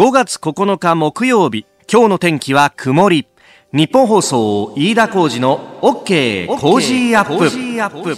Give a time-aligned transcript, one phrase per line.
[0.00, 1.66] 5月9日木曜日。
[1.86, 3.26] 今日の天気は曇り。
[3.74, 8.16] ニッポン放送飯田浩司の OK Cozy Up。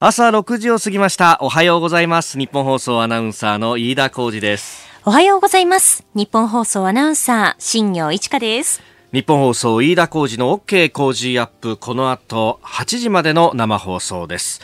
[0.00, 1.38] 朝6時を過ぎました。
[1.42, 2.36] おはようございます。
[2.36, 4.88] ニッポン放送アナウンサーの飯田浩司です。
[5.04, 6.04] おはようございます。
[6.14, 8.82] ニッポン放送アナウンサー新行市佳です。
[9.12, 11.76] ニッポン放送飯田浩司の OK Cozy Up。
[11.76, 14.60] この後8時までの生放送です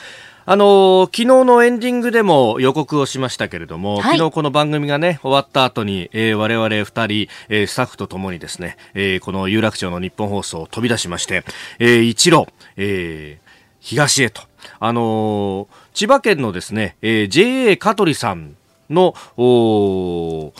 [0.51, 11.45] あの昨日のエンディングでも予告をしましたけれども、はい、昨日この番組がね、終わった後に、えー、我々二人、えー、スタッフとともにですね、えー、この有楽町の日本放送を飛び出しまして、
[11.79, 12.47] えー、一路、
[12.79, 13.49] えー、
[13.81, 14.41] 東へと、
[14.81, 18.57] あのー、千葉県のですね、えー、JA 香取さん
[18.89, 20.55] の、お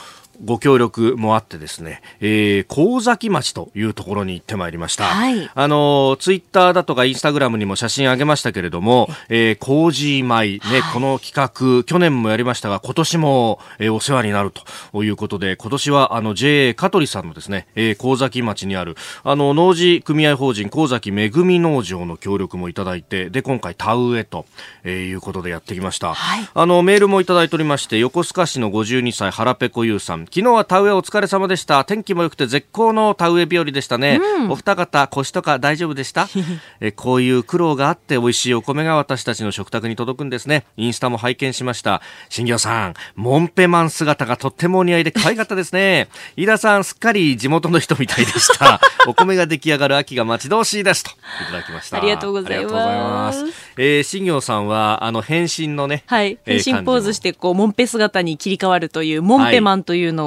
[0.45, 5.05] ご協力もあってですね、えー、神崎町というところに行ってまいりました。
[5.05, 14.53] はい、あの、ツイッターだとかインスタグラムにも写真あげましたけれども、えー、麹米、ね、はい、この企画、去年もやりましたが、今年も、えー、お世話になる
[14.93, 24.47] ということで、今年はあの JA 香取さんのですね、えー、神崎町にある、あの、農事組合法人神崎恵み農場の協力もいただいて、で、今回田植えと、
[24.85, 26.15] えー、いうことでやってきました。
[26.15, 31.85] はい、あの、メールもいただいておりまして、横須賀市の52歳腹ペコ優さん、昨日は田植えお疲れ様でした。
[31.87, 36.29] 天気も良くて絶好の田植え日和でしたね、うん、お二方腰とか大丈夫でした？
[36.81, 40.65] えこういう苦労があって美味しいお米が私たちの食卓に届くんですね。
[40.77, 42.03] インスタも拝見しました。
[42.29, 46.09] 新業さんモンペマン姿がとってもお似合いで可愛かったですね。
[46.37, 48.81] 飯田さんすっかり地元の人みたいでした。
[49.09, 51.11] お米が出来上がる秋が待ち遠しいですと。
[51.11, 51.15] い
[51.51, 51.97] ただきました。
[51.97, 53.45] ありがとうございます。
[53.79, 56.39] えー、新業さんはあの変身のねはい。
[56.45, 60.18] 変身ポーズしてこうモンペ姿に切り替わるというモンペマンというのを、はい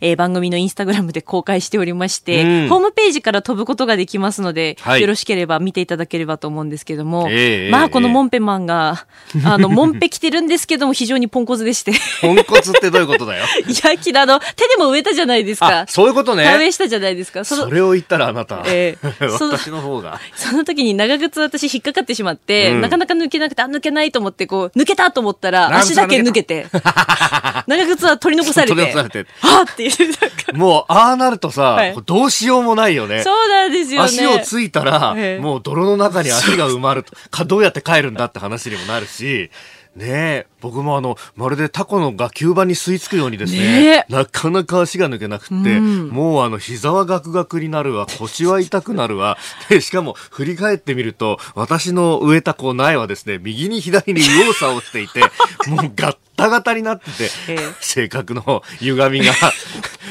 [0.00, 9.06] えー、番組のインスタグラムで公開しておりまして、うん、ホームページから飛ぶことができますので、はい、よろしければ見ていただければと思うんですけども、えー、まあ、このモンペマンが、
[9.44, 11.92] あの、モンペ着てるんですけども、非常にポンコツでして。
[12.20, 13.44] ポンコツってどういうことだよ？
[13.66, 15.84] いや、きあの、手でも植えたじゃないですか。
[15.88, 16.44] そういうことね。
[16.44, 17.44] 田植えしたじゃないですか。
[17.44, 20.20] それを言ったらあなた、えー、 私の方が。
[20.34, 26.66] その時に長靴私引っかかってしまって、うん、なかなか抜けなくて、あ、抜けないと思って、こう、抜けたと思ったら、足だけ抜けて、
[27.66, 29.74] 長靴は取り残されて、取り残されて、はっ！
[29.74, 33.22] ていう、もう、ああなるとさ、はい、どうしようもないよね。
[33.22, 34.04] そうなんですよね。
[34.06, 39.50] 足をついたら、もう泥の中に足が埋まると、か、どうやって帰るんだって話にもなるし、
[39.96, 55.20] ねえ、僕もあの、まるでタコのが吸盤に吸い付くようにですね、ねなかなか足が抜けなくて、うん、もうあの、膝はガクガクになるわ、 腰は痛くなるわ、で、しかも振り返ってみると、私の植えたこう苗はですね、右に左に右往左往していて、
[55.68, 59.32] もうガッタガタになってて、えー、性格の歪みが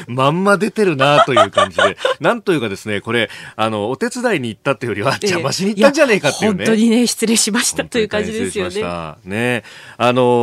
[0.06, 6.66] まんま出てるなという感じで、なんというかですね、これ、あの、お手伝いに行ったっていうよりは、邪魔しに行ったんじゃねえかっていうね。
[6.66, 8.82] 本当にね、失礼しましたという感じですよね。
[9.24, 9.64] ね。
[9.96, 10.37] あの、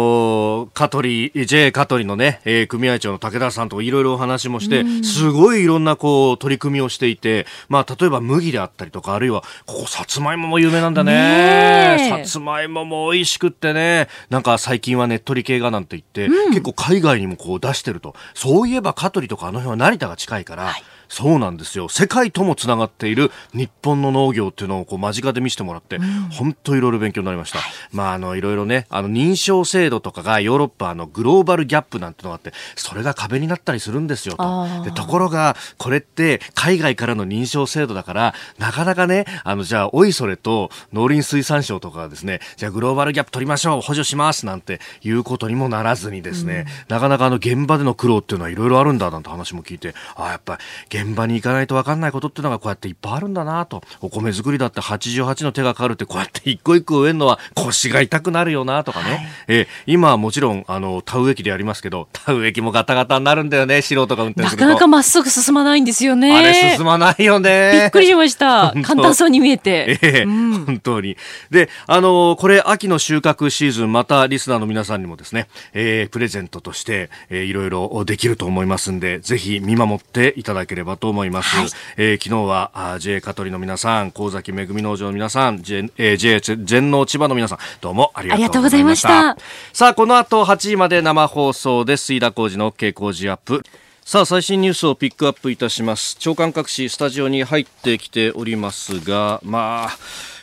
[0.74, 12.10] 香取、J 香取のね、えー、組合長の武田さんといろいろお話もして、すごいいろんなこう、取り組みをしていて、まあ、例えば麦であったりとか、あるいは、ここ、さつまいもも有名なんだね。
[12.10, 18.16] さつまいもも美味しくってね、なんか最近はねっとり系がなんて言って、うん、結構海外にもこう出してると。
[18.34, 21.90] そういえば香取とかあの辺は成田が近いから、はいそうなんですよ。
[21.90, 26.00] 世界ともつながっている日本の農業っていうのをこう間近で見せてもらって、
[26.32, 34.84] 本当いろいろ勉強になりました、はい、まああのいろいろねあの認証制度とかがヨーロッパのグローバルギャップなんてのがあってそれが壁になったりするんですよと。
[34.84, 50.64] でところがこれって海外からの認証制度だからなかなかねあのじゃあおいそれと農林水産省とかがですねじゃあグローバルギャップ取りましょう補助しますなんていうことにもならずにですね、うん、なかなかあの現場での苦労っていうのはいろいろあるんだなんて話も聞いてあやっぱり
[51.06, 53.84] 現場に行かないと分かんないことっていうのがこうやっていっぱいあるんだなと。
[54.02, 64.66] お米作りだって88の手がかかるってこうやって一個一個植えるのは腰が痛くなるよなとかね、はい、え今はもちろんあの田植え機でやりますけど 田植え機もガタガタになるんだよね素人が運転すると。
[64.66, 66.36] なかなかまっすぐ進まないんですよね。
[66.36, 67.72] あれ進まないよね。
[67.74, 68.74] びっくりしました。
[68.84, 71.18] 簡単そうに見えて、えー、うん、本当に。
[71.52, 81.68] であのこれ秋の収穫シーズンまたリスナーの皆さんにもですね、えー、プレゼントとして、えー、いろいろできると思いますんでぜひ見守っていただければと思います、はい、
[81.98, 89.38] えー、昨日はあ JA 香取の皆さん神崎恵農場の皆さん JA、えー、JA 全農千葉の皆さんどうもありがとうございました。
[89.74, 92.14] さあこの後8時まで生放送です。
[92.14, 93.64] 飯田浩二の OK 工事アップ。
[94.04, 96.16] さあ最新ニュースをピックアップいたします。
[96.20, 99.98] 長官各紙スタジオに入ってきておりますがまあ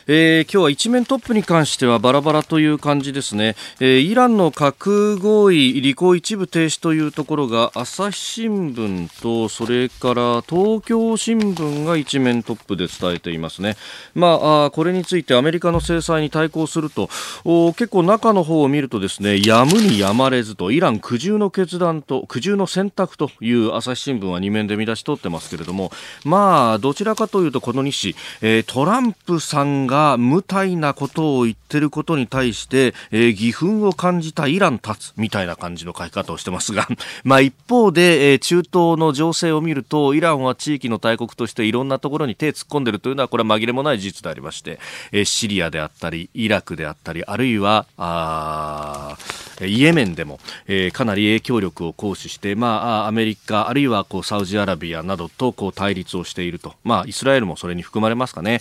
[0.07, 13.77] えー、今日は一面トップに関してはバラバラという感じですね、えー、イランの核合意履行一部停止というところが朝日新聞とそれから東京新聞が一面トップで伝えていますね、
[14.13, 17.07] まあ、これについてアメリカの制裁に対抗すると
[17.73, 25.91] 結構中の方を見るとですねやむにやまれずとイラン苦渋の決断と苦渋の選択という朝日新聞は2面で見出し取ってますけれども
[26.25, 36.87] まあどちらかというとこの西、えー、トランプさんがが無体なことを言ってることに対して、えー、義憤を感じたイラン立つみたいな感じの書き方をしてますが、
[37.23, 44.79] まあ一方で、えー、中東の情勢を見ると、イランは地域の大国としていろんなところに手突っ込んでるというのは、これは紛れもない事実でありまして、
[45.11, 49.15] えー、シリアであったり、イラクであったり、あるいは、あ
[49.61, 58.59] イエメンでも、えー、かなり影響力を行使して、まあ、アメリカ、あるいはこうサウジアラビアなどとこう対立をしていると、まあ、イスラエルもそれに含まれますかね。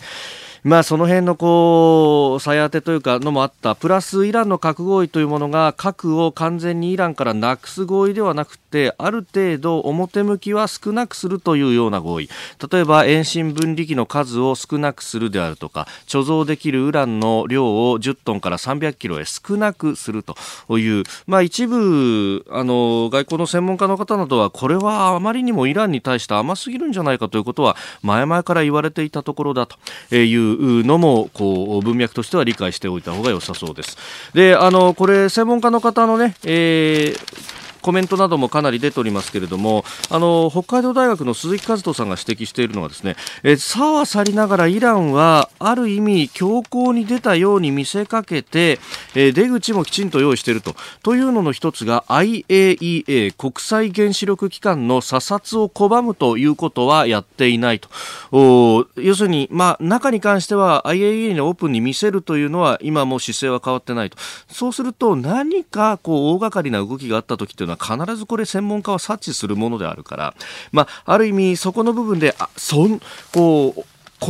[0.64, 12.30] まあ、その辺のこう、さや当てというかのもあった、プラスイランの核合意というものが核を完全にイランからなくす合意ではなくて、ある程度表向きは少なくするというような合意。
[12.70, 29.76] 例えば、遠心分離機の数を少なくするであるとか、貯蔵できるウランの量を10トンから300キロへ少なくするという、まあ一部、あの、外交の専門家の方などは、これはあまりにもイランに対して甘すぎるんじゃないかということは、前々から言われていたところだと
[30.14, 33.96] いううのもこう文脈としては理解しておいた方が良さそうです。
[34.34, 48.78] であのこれ専門家の方のね、えーコメントなどもかなり出ておりますけれどもあの北海道大学の鈴木和人さんが指摘しているのはですねえさはさりながらイランはある意味強硬に出たように見せかけて
[49.14, 50.74] え出口もきちんと用意していると。
[51.02, 57.88] というのの一つが IAEA 国際原子力機関の査察を拒むということはやっていないと。
[58.96, 64.16] 要するに、まあ、中に関しては IAEA にオープンに見せるというのは今も姿勢は変わってないと。
[64.50, 70.34] そうすると何かこう大掛かりな動きがあった時というのはは必ずこれ専門家は察知するものであるから、
[70.70, 73.00] まあ、ある意味そこの部分で、あ、そん、
[73.32, 73.84] こう、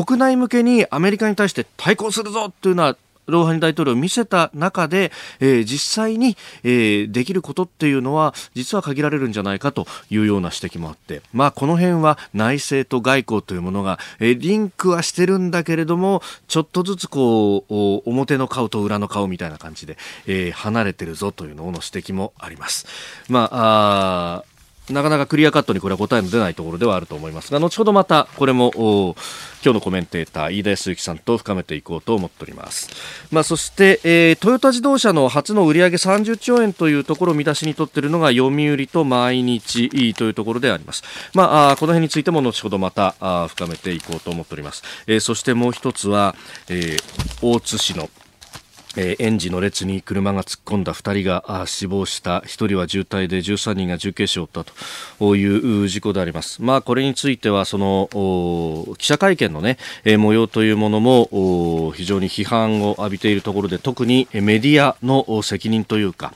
[0.05, 19.97] 国内向けにアメリカに対して対抗するぞというのはローハニ大統領を見せた中で、えー、実際に、えー、できることっていうのは実は限られるんじゃないかというような指摘もあって、まあ、この辺は内政と外交というものが、えー、リンクはしてるんだけれどもちょっとずつこう表の顔と裏の顔みたいな感じで、
[20.27, 22.87] えー、離れてるぞというのの指摘もあります。
[23.29, 24.52] まあ
[24.91, 28.73] なかなかクリアカットにこれは答えの出ないところではあると思いますが後ほどまたこれも
[29.65, 32.89] 今日のコメンテーター飯田康之さんと深めていこうと思っております、
[33.31, 43.15] まあ、そして、えー、トヨタ自動車の初の売上30兆円というところを見出しにとっているのが読売と毎日というところであります、まあ、この辺についても後ほどまた
[43.49, 46.35] 深めていこうと思っております、えー、そしてもう一つは、
[46.69, 46.99] えー、
[47.41, 48.11] 大津市の
[48.97, 52.41] えー、園児の列に車が突っ込んだ2人が死亡した。
[52.41, 54.73] 1人は重体で13人が重軽傷を負ったと。
[55.37, 58.09] いう事故であります、まあ、これについてはその
[58.99, 66.35] 記者会見の、ね、えー、模様というものも非常に批判を浴びているところで特にメディアの責任というか、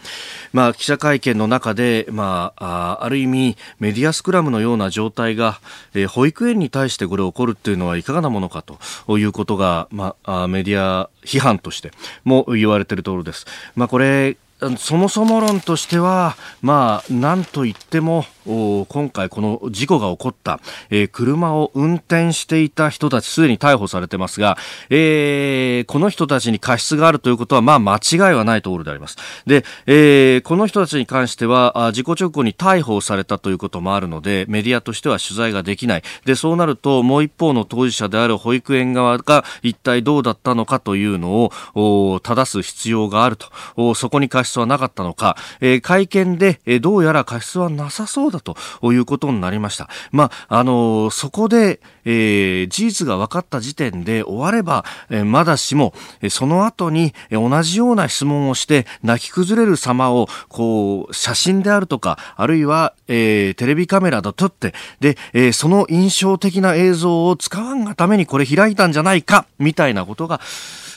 [0.53, 5.61] まあ、記者会見の中で、まあ、ある意味メディアスクラムのような状態が、
[5.95, 11.91] えー、保育園に対してこれ起こるというのはいかがなものかということが、まあ、メディア批判として
[12.25, 13.47] も言われているところです。
[13.75, 14.37] まあ、これ
[14.79, 24.57] そもそも論としては、まあ、なんと言っても、今回この事故が起こった、えー、車を運転していた人たちすでに逮捕されてますが、
[24.89, 29.17] えー、この人たちに過失があるということはまあ間違いはないところであります。
[29.47, 36.03] で、えー、この人たちに関しては事故直後に逮捕されたということもあるのでメディアとしては取材ができない。
[36.25, 43.95] で、そうなるともう一方の当事者である保育園側が一体どうだったのかというのを正す必要があると。
[43.95, 49.91] そこに過失はなかったのか、えー、会見で、えー、どうやら過失はなさそうだということになりました。
[50.13, 70.41] まあ、あのー、そこで、えー、事実が分かった時点で終われば、えー、まだしも、えー、その後に、えー、同じような質問をして泣き崩れる様を、こう、写真であるとか、あるいは、えー、テレビカメラで撮って、で、えー、その印象的な映像を使わんがためにこれ開いたんじゃないか、みたいなことが、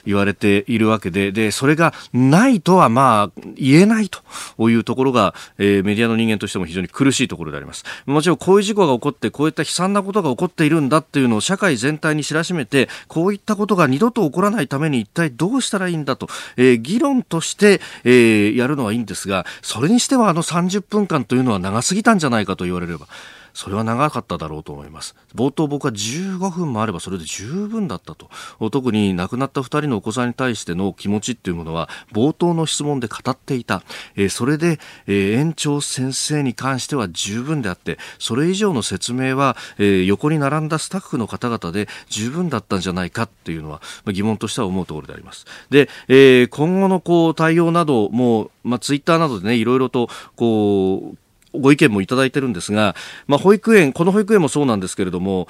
[0.05, 7.83] 言われているわけで、で、それがないとはまあ言えないというところが、えー、メディアの人間としても非常に苦しいところであります。
[8.05, 16.27] もちろんこういう事故が起こって、こういった悲惨なことが起こっているんだっていうのを社会全体に知らしめて、こういったことが二度と起こらないために一体どうしたらいいんだと、
[16.57, 23.07] えー、議論として、えー、やるのはいいんですが、それにしてはあの30分間というのは長すぎたんじゃないかと言われれば、
[23.53, 25.15] それは長かっただろうと思います。
[25.35, 28.29] 冒頭僕は15分もあればそれで十分だったと。
[28.71, 33.83] 特に亡くなった2人のお子さんに対しての気持ちっていうものは冒頭の質問で語っていた、
[34.15, 45.45] えー、それで、えー、園長先生に関しては十分であってそれ以上の説明は、えー、横に並んだスタッフの方々で十分だったんじゃないかっていうのは、まあ、疑問としては思うところであります。
[45.69, 51.17] で、えー、今後のこう対応なども、まあ、ツイッターなどでねいろいろとこう
[51.53, 52.95] ご意見もいただいてるんですが、
[53.27, 55.47] まあ、保育園、この保育園もそうなんですけれども、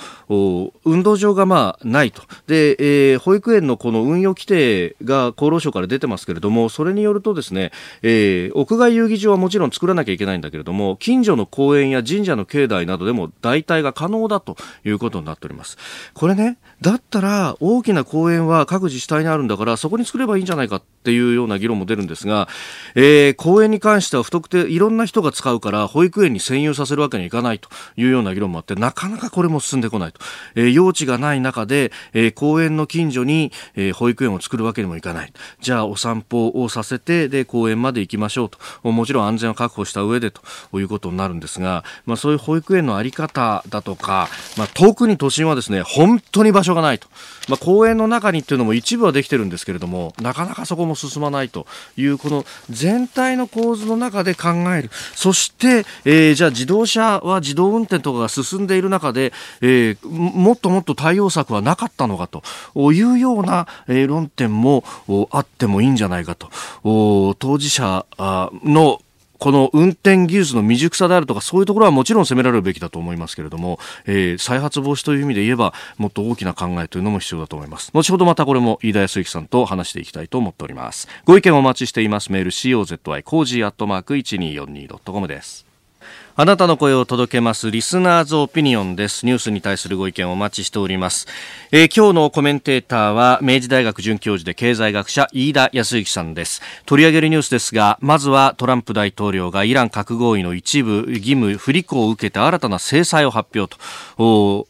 [0.86, 2.22] 運動場がまあないと。
[2.48, 2.76] で、
[3.12, 15.78] えー、保育園のこの運用規定が厚労省から出てますけれども、それによるとですね、えー、屋外遊戯場はもちろん作らなきゃいけないんだけれども、近所の公園や神社の境内などでも代替が可能だということになっております。
[16.14, 22.48] これね、だったら大きな公園は各自治体にあるんだから、そこに作ればいいんじゃないかっていうような議論も出るんですが、
[22.96, 30.20] えー、公園に関しては不特定、いろんな人が使うから、保育園に占有させるわけにはいかないというような議論もあって、なかなかこれも進んでこないと。
[30.56, 35.34] えー、用地がない中で、えー、公園の近所に、えー、保育園を作るわけにもいかない。
[35.62, 38.92] じゃあ、お散歩をさせて、で、公園まで行きましょうと。
[38.92, 40.42] もちろん安全を確保した上でと
[40.80, 47.08] いうことになるんですが、まあ、そういう保育園のあり方だとか、まあ、遠くに都心はですね、本当に場所がないと。
[47.48, 51.66] まあ、公園の中にっていうのも一部はできてるんですけれども、なかなかそこも進まないと
[51.98, 54.92] いう、この全体の構図の中で考える。
[55.16, 62.44] そして、えー、じゃあ自動車は自動運転とかが進んでいる中で、えー、もっともっと対応策はなかったのかと
[62.92, 64.84] いうような、えー、論点も
[65.32, 66.50] あってもいいんじゃないかと。
[66.84, 69.02] 当事者の
[69.40, 77.92] この運転技術の未熟さであるとかそういうところはもちろん責められるべきだと思いますけれども、えー、再発防止という意味で言えばもっと大きな考えというのも必要だと思います。
[77.94, 81.08] 後ほどまたこれも飯田泰之さんと話していきたいと思っております。
[81.24, 82.32] ご意見お待ちしています。
[82.34, 85.69] メール COZY Cozy アットマーク 1242.com です。
[86.42, 89.26] あなたの声を届けますリスナーズオピニオンです。
[89.26, 91.28] ニュースに対するご意見をお待ちしております。
[91.74, 96.62] えー、今日のコメンテーターは明治大学准教授で経済学者飯田康之さんです。
[96.86, 103.76] 取り上げるニュースですが、まずはトランプ大統領がイラン核合意の一部義務不履行を受けて新たな制裁を発表
[104.18, 104.69] と。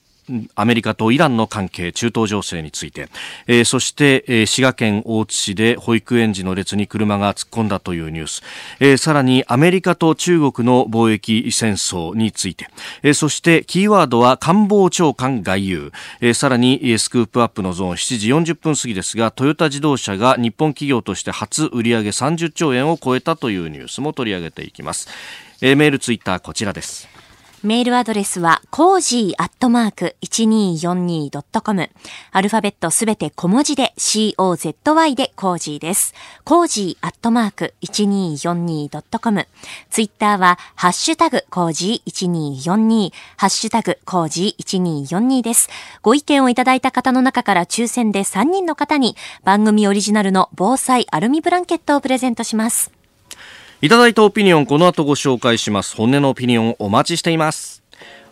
[0.55, 3.09] アメリカとイランの関係、中東情勢について、
[3.48, 8.41] えー、そして、えー、滋賀県大津市で保育園児の列に車が突っ込んだというニュース、
[8.79, 12.69] えー、さらにアメリカと中国の貿易戦争について、
[13.03, 18.00] えー、そしてキーワードは官房長官外遊、えー、さらにスクープアップのゾーン。
[18.00, 25.09] 7時40分過ぎですが、トヨタ自動車が日本企業として初売上30兆円を超えたというニュースも取り上げていきます。
[25.62, 27.18] えー、メールツイッターこちらです。
[27.61, 31.89] メールアドレスは、 Cozy アットマーク 1242.com。
[32.31, 36.13] アルファベットすべて小文字で COZY で Cozy です。
[36.45, 39.47] Cozy アットマーク 1242.com。
[39.89, 45.69] ツイッターは、ハッシュタグ Cozy 1242、ハッシュタグ Cozy 1242です。
[46.01, 52.99] ご意見をいただいた方の中から抽選で3人の方に番組オリジナルの防災アルミブランケットをプレゼントします。
[53.81, 55.95] いただいたオピニオンこの後ご紹介します。
[55.95, 57.78] 本音のオピニオンお待ちしています。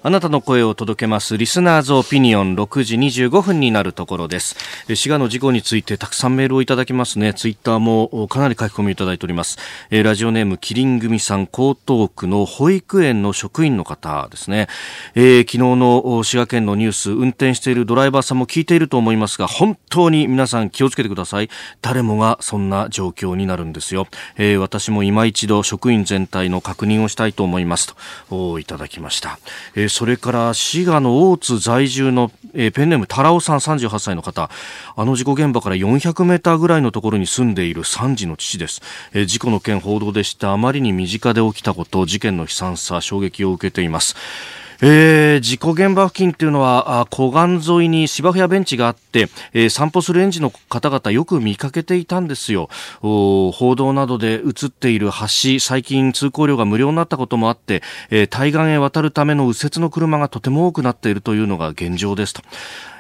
[0.03, 4.55] あなたの声を届けます Listener's Opinion 6時25分になるところです。
[4.95, 7.33] 滋賀の事故についてたくさんメールをいただきますね。
[7.33, 9.57] ツイッターもかなり書き込みいただいております。
[9.89, 14.67] ラジオネームキリン組さん江東区の保育園の職員の方ですね、
[15.15, 21.49] えー、昨日の滋賀県のニュース運転しているドライバーさんも聞いていると思いますが本当に皆さん気をつけてください。
[21.81, 27.95] 誰もがそんな状況になるんですよ、えー、私も今一度職員全体の確認をしたいと思います。
[28.29, 29.39] といただきました、
[29.75, 34.49] えーそれから滋賀の大津在住の、えー、ペンネームタラオさん38歳の方。
[34.95, 38.81] あの事故現場から400メーターぐらいのところに住んでいる3児の父です、
[39.13, 40.53] えー、事故の件報道でした。
[40.53, 44.15] あまりに身近で起きたこと事件の悲惨さ衝撃を受けています。
[44.81, 52.69] えー、事故現場付近というのは湖岸沿いに芝生やベンチがあって、えー、散歩する園児の方々よく見かけていたんですよ。
[53.01, 57.81] 報道などで映っている橋最近通行料が無料になったこともあって、
[58.11, 62.41] えー、対岸へ渡るための右折の車がとても多くなっているというのが現状ですと。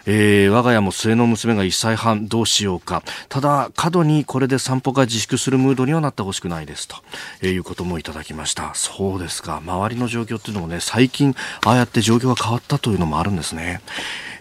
[0.09, 3.03] えー、我が家も末の娘が1歳半どうしようか。
[3.27, 6.95] ただ過度にこれで散歩が自粛するムードにはなってほしくないですと、
[7.41, 8.73] えー、いうこともいただきました。
[8.73, 9.57] そうですか。
[9.57, 11.35] 周りの状況っていうのもね最近
[11.65, 13.81] ああやって状況が変わったというのもあるんですね、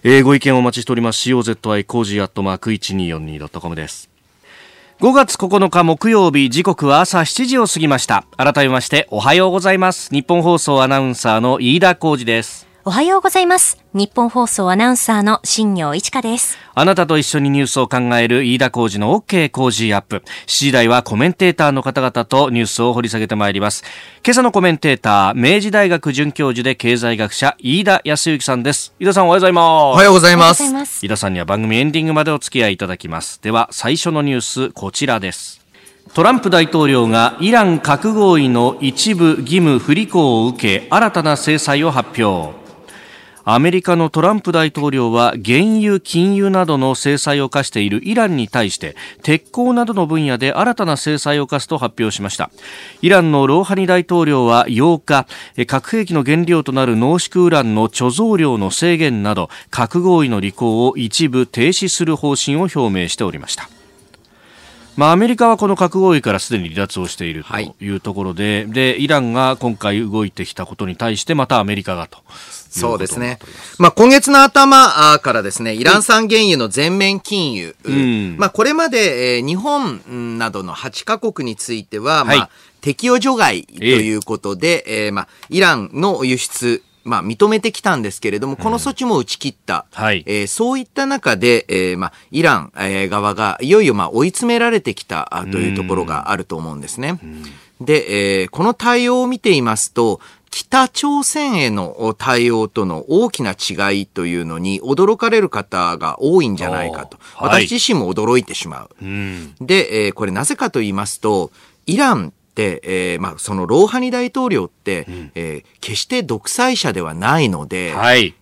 [0.04, 1.28] えー、ご意見をお待ちしております。
[1.28, 4.08] COZY Cozy アットマーク 1242.com です。
[5.00, 8.24] 5月9日木曜日時刻は朝7時を過ぎました。
[8.38, 10.10] 改めましておはようございます。
[10.10, 12.65] ニッポン放送アナウンサーの飯田浩司です。
[12.88, 13.84] おはようございます。
[13.94, 16.56] 日本放送アナウンサーの新業一華です。
[16.72, 20.22] あなたと一緒にニュースを考える飯田浩二の OK 工事アップ。
[20.46, 23.82] 7時台はコメンテーターの方々とニュースを掘り下げてまいります。
[24.24, 28.94] 今朝のコメンテーター、明治大学准教授で経済学者、飯田康之さんです。
[29.00, 29.64] 飯田さんおはようございます。
[29.64, 30.62] おはようございます。
[30.62, 33.42] 飯田さんには番組エンディングまでお付き合いいただきます。
[33.42, 35.60] では、最初のニュース、こちらです。
[36.14, 42.64] トランプ大統領がイラン核合意の一部義務不履行を受け新たな制裁を発表
[43.48, 52.50] アメリカのトランプ大統領は原油、金融などの制裁を課しているイランに対して鉄鋼などの分野で新たな制裁を課すと発表しました。
[53.02, 55.28] イランのローハニ大統領は8日
[55.66, 63.70] 核兵器の原料となる濃縮ウランの貯蔵量の制限など核合意の履行を一部停止する方針を表明しておりました。
[64.96, 67.90] まあ、アメリカはこの核合意からすでに離脱をしているとい。
[67.90, 72.18] うところではい、でイランが今回動いてきたことに対してまたアメリカがと
[72.80, 73.38] そうですね。
[73.78, 77.74] まあ、今月の頭からですね、イラン産原油の全面禁輸。
[77.84, 89.86] うん、まあ、これまで、えー、日本などの8カ国については、はい、まあ、適用除外ということで、えー、えー、まあ、イランの輸出、まあ、認めてきたんですけれども、この措置も打ち切った。
[89.96, 90.24] うん、はい。
[90.26, 97.18] えー、そういった中で、えー、まあ、イラン、えー、側が、いよいよ、まあ、追い詰められてきたというところがあると思うんですね。
[97.22, 97.44] うん、
[97.80, 107.18] で、えー、この対応を見ていますと、北朝鮮への対応との大きな違いというのに驚かれる方が多いんじゃないかと。
[107.38, 108.90] 私自身も驚いてしまう。
[109.02, 111.50] うん、で、えー、これなぜかと言いますと、
[111.86, 118.34] イランって、えー、まあ、そのローハニ大統領って、うん、えー、決して独裁者ではないので、はい、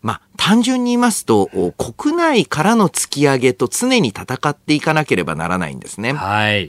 [0.00, 6.12] まあ、単純に言いますと、国内からの突き上げと常に戦っていかなければならないんですね。
[6.12, 6.68] はい。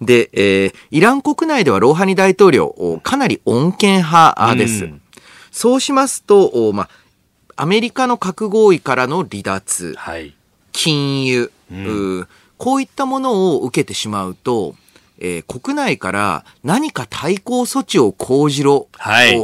[0.00, 4.84] で、えー、イラン国内ではローハニ大統領、かなり穏健派です。
[4.84, 5.02] うん、
[5.50, 6.88] そうしますと、まあ、
[7.56, 10.34] アメリカの核合意からの離脱、はい、
[10.72, 14.74] 金融、うん、こういったものを受けてしまうと、
[15.18, 18.88] えー、国内から何か対抗措置を講じろ。
[18.92, 19.38] はい。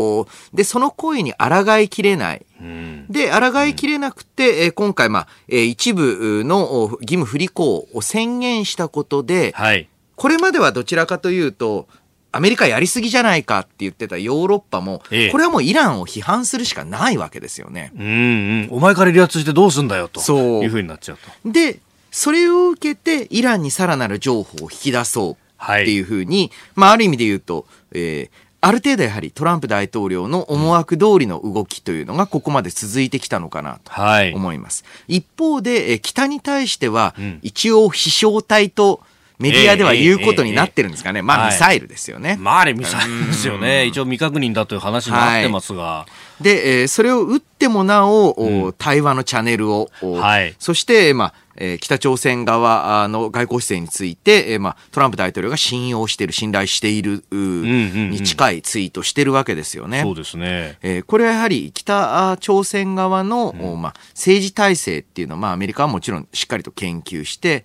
[0.55, 2.47] で、その声に抗いきれない。
[2.59, 9.89] うん、で、抗いきれなくて、えー、今回、まあ、えー、一部の義務不履行を宣言したことで、はい。
[10.17, 11.87] これまではどちらかというと、
[12.33, 17.93] アメリカやりすぎじゃないかって言ってたヨーロッパも、ええ、これはもうイランを批判するしかないわけですよね。
[17.97, 18.69] うんうん。
[18.73, 20.21] お前から離脱してどうすんだよと。
[20.21, 20.63] そう。
[20.63, 21.51] いうふうになっちゃうと。
[21.51, 21.79] で、
[22.11, 33.93] それを受けて、イランにさらなる情報を引き出そうっていうふうに、はい、まあ、ある意味で言うと、えー、ある程度やはりトランプ大統領の思惑通りの動きというのがここまで続いてきたのかなと
[34.37, 34.85] 思います。
[34.85, 39.01] はい、一方で、北に対しては、一応飛翔体と、
[39.39, 41.23] メディアでは言うことになってるんですかね。
[41.23, 42.37] まあ、ミサイルですよね。
[42.41, 43.87] まあ、あれミサイルですよね。
[43.87, 45.83] 一応未確認だという話になってますが。
[45.83, 46.07] は
[46.41, 60.03] い、で、えー、それを打ってもなお、うん、対話のチャンネルを、はい、そして、まあ、えー、北朝鮮側の外交姿勢について、えーまあ、トランプ大統領が信用している、信頼している、に近いツイートしてるわけですよね。
[60.03, 60.79] そうですね。
[60.83, 67.65] えー、これはやはり北朝鮮側の、うん、まあ、政治体制っていうのは、まあ、アメリカはもちろんしっかりと研究して、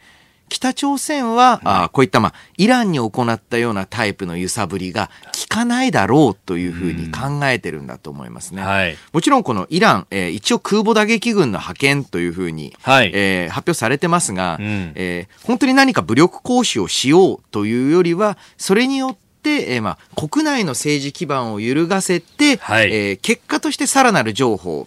[0.52, 8.62] 北朝鮮は、あこういった、まあ、イランに行ったようなタイプの揺さぶりが効かないだろうというふうに考えてるんだと思いますね。
[8.62, 24.86] はい、もちろんこのイラン、えー、一応空母打撃軍の派遣というふうに、はい、えー、発表されてますが、うん、えー、本当に何か武力行使をしようというよりは、それによって、えーまあ、国内の政治基盤を揺るがせて、はい、えー、結果としてさらなる情報。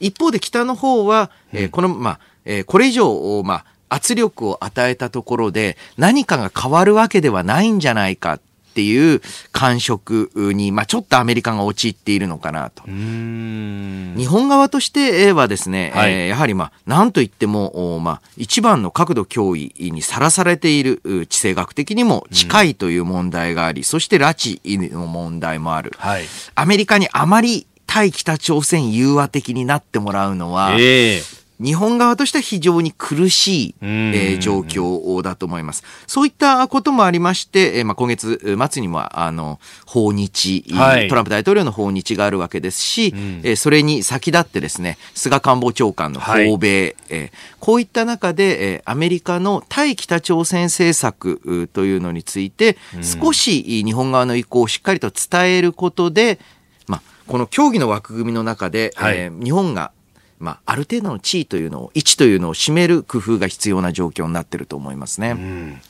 [0.00, 8.40] 一方で北の方は、えー、この、まあ、えー、これ以上、まあ、圧力を与えたところで何かが変わるわけではないんじゃないかっ
[8.78, 9.20] ていう
[9.50, 12.84] 感触に、まあ、ちょっとアメリカが陥っているのかなと。
[12.86, 25.92] 日本側としてはですね、はい、えー、やはりまあ、なんといっても、まあ、一番の角度脅威にさらされている地政学的にも近いという問題があり、そして拉致の問題もある。
[25.98, 26.24] はい、
[26.54, 35.82] アメリカにあまり対北朝鮮融和的になってもらうのは、えー日本側としては非常に苦しい、えー、状況だと思います。
[36.06, 56.38] そういったこともありまして、えーまあ、今月末にも、あの、訪日、はい、トランプ大統領の訪日があるわけですし、うん、えー、それに先立ってですね、菅官房長官の訪米、はい、えー、こういった中で、えー、アメリカの対北朝鮮政策というのについて、少し日本側の意向をしっかりと伝えることで、
[56.86, 59.90] まあ、この協議の枠組みの中で、はい、えー、日本が
[60.38, 65.30] まあ、ある程度の地位というのを、位置というのを占める工夫が必要な状況になっていると思いますね。
[65.30, 65.80] うん。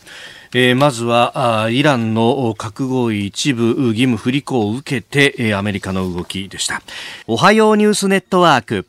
[0.54, 6.82] えー、まずはあイランの核合意一部義務不履行を受けて、えー、アメリカの動きでした。
[7.26, 8.86] おはようニュースネットワーク。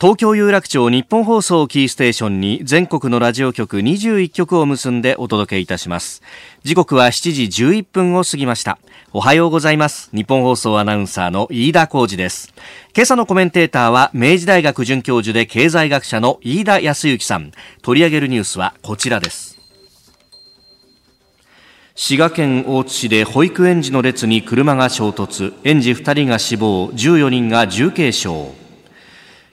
[0.00, 6.22] 東京有楽町日本放送キーステーションに全国のラジオ局21局を結んでお届けいたします。
[6.62, 8.78] 時刻は7時11分を過ぎました。
[9.12, 10.08] おはようございます。
[10.14, 12.54] 日本放送アナウンサーの飯田浩二です。
[12.94, 17.50] 今朝のコメンテーターは明治大学准教授で経済学者の飯田康之さん。
[17.82, 19.58] 取り上げるニュースはこちらです。
[21.96, 25.54] 滋賀県大津市で保育園児の列に車が衝突。
[25.64, 26.86] 園児2人が死亡。
[26.90, 28.67] 14人が重軽傷。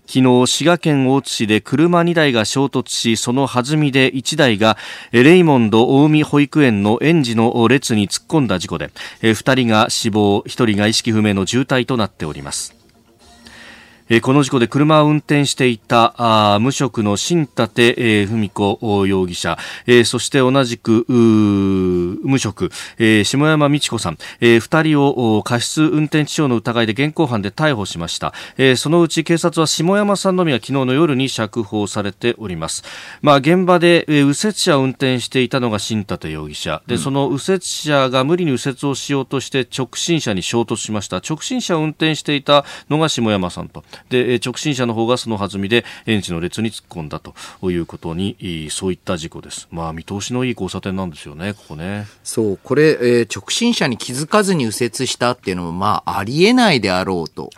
[0.08, 4.78] 昨日、滋賀県大津市で車2台が衝突し、その弾みで1台が
[5.12, 8.92] レイモンド大海保育園の園児の列に突っ込んだ事故で、
[9.22, 12.75] 2人が死亡、1人が意識不明の重体となっております。
[14.10, 32.84] えー、この事故で車を運転していたあ無職の新立、えー、文子容疑者、えー、そして同じく無職、えー、下山美智子さん、えー、2人を過失運転致傷の疑いで現行犯で逮捕しました、えー、そのうち警察は下山さんのみは昨日の夜に釈放されております、
[33.22, 36.82] まあ、現場で、えー、右折車を運転していたのが新立容疑者。
[36.88, 41.18] で、うん、その右折車が無理に右折をしようとして直進車に衝突しました。
[41.18, 47.34] 直進車を運転していたのが下山さんとで直進車の方がその弾みで園児の列に突っ込んだと
[47.72, 49.68] いうことにそういった事故です。
[49.72, 52.08] まあ見通しのいい交差点なんですよね、ここね。
[52.24, 57.50] そうこれ、えー、直進車に気づかずに右折したっていうのもまあありえないであろうと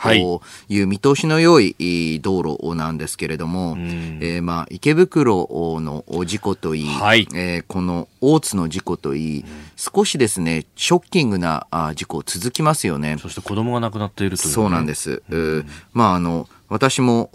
[0.69, 5.47] いう見通しの良い道路なんですけれども、えー、まあ池袋
[5.81, 13.17] の事故といい、はい、えー、この大津の事故といい、少しですねショッキングな事故続きますよね。
[13.19, 15.23] そして子供が亡くなっているという、ね、そうなんです。
[15.29, 17.29] うん、まああの私も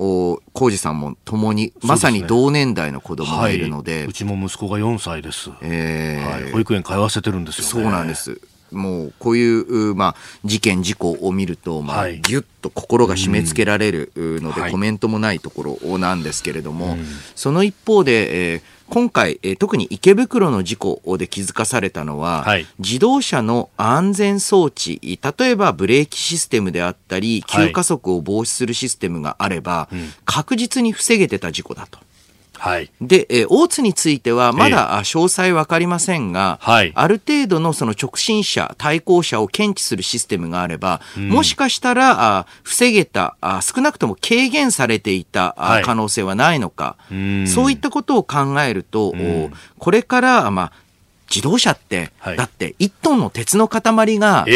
[0.53, 3.63] 浩二さんも共に、まさに同年代の子供がい。
[3.63, 6.43] るので、はい、うちも息子が4歳です、えー。
[6.45, 8.41] はい、保育園通わせてるんですよ、ね、そうなんです
[8.73, 9.45] もうこうい
[9.91, 16.97] う、まあ、事件事故を見ると、まあ、ぎゅっと心が締め付けられるので、コメントもないところなんですけれども、
[17.35, 31.99] その一方で、えー今回、えー、特に池袋の事故で気づかされたのは、はい、自動車の安全装置、例えばブレーキシステムであったり、急加速を防止するシステムがあれば、はい確実に防げてた事故だと。
[32.63, 49.13] はい、で、えー、大津についてはまだ詳細わかりませんが、えーはい、ある程度のその直進車、対向車を検知するシステムがあれば、うん、もしかしたらあ防げたあ、少なくとも軽減されていた、はい、可能性はないのか、そういったことを考えると、
[49.81, 50.73] これから、まあ、
[51.29, 54.47] 自動車って、はい、だって1トンの鉄の塊が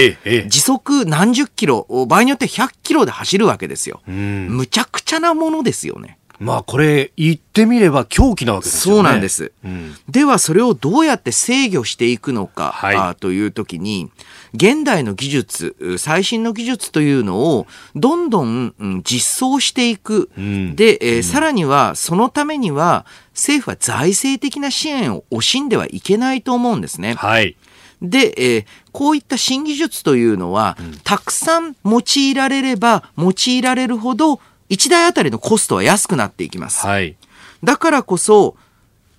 [0.47, 4.01] 時速何十キロ、場合によって100キロで走るわけですよ。
[4.07, 6.19] むちゃくちゃなものですよね。
[6.39, 9.03] まあこれ言ってみれば狂気なわけですよね。
[9.03, 9.53] そうなんです。
[9.65, 14.11] うん、ではそれをどうやって制御していくのか、はい、あという時に、
[14.55, 20.31] 現代の技術、最新の技術というのをどんどん、うん、実装していく。
[20.37, 27.15] うん、で、えー、さらにはそのためには政府は財政的な支援を惜しんではいけないと思うんですね。
[27.15, 27.57] はい。
[28.03, 36.87] で、えー、こういった新技術というのは、うん、たくさん用いられれば用いられるほど1台あたりのコストは安くなっていきます。
[36.87, 37.17] はい。
[37.63, 38.57] だからこそ、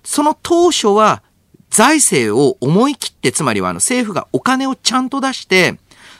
[0.04, 1.22] その当初は
[1.70, 5.78] 財政を思い切って、つまりはあの政府がお金をちゃんと出して、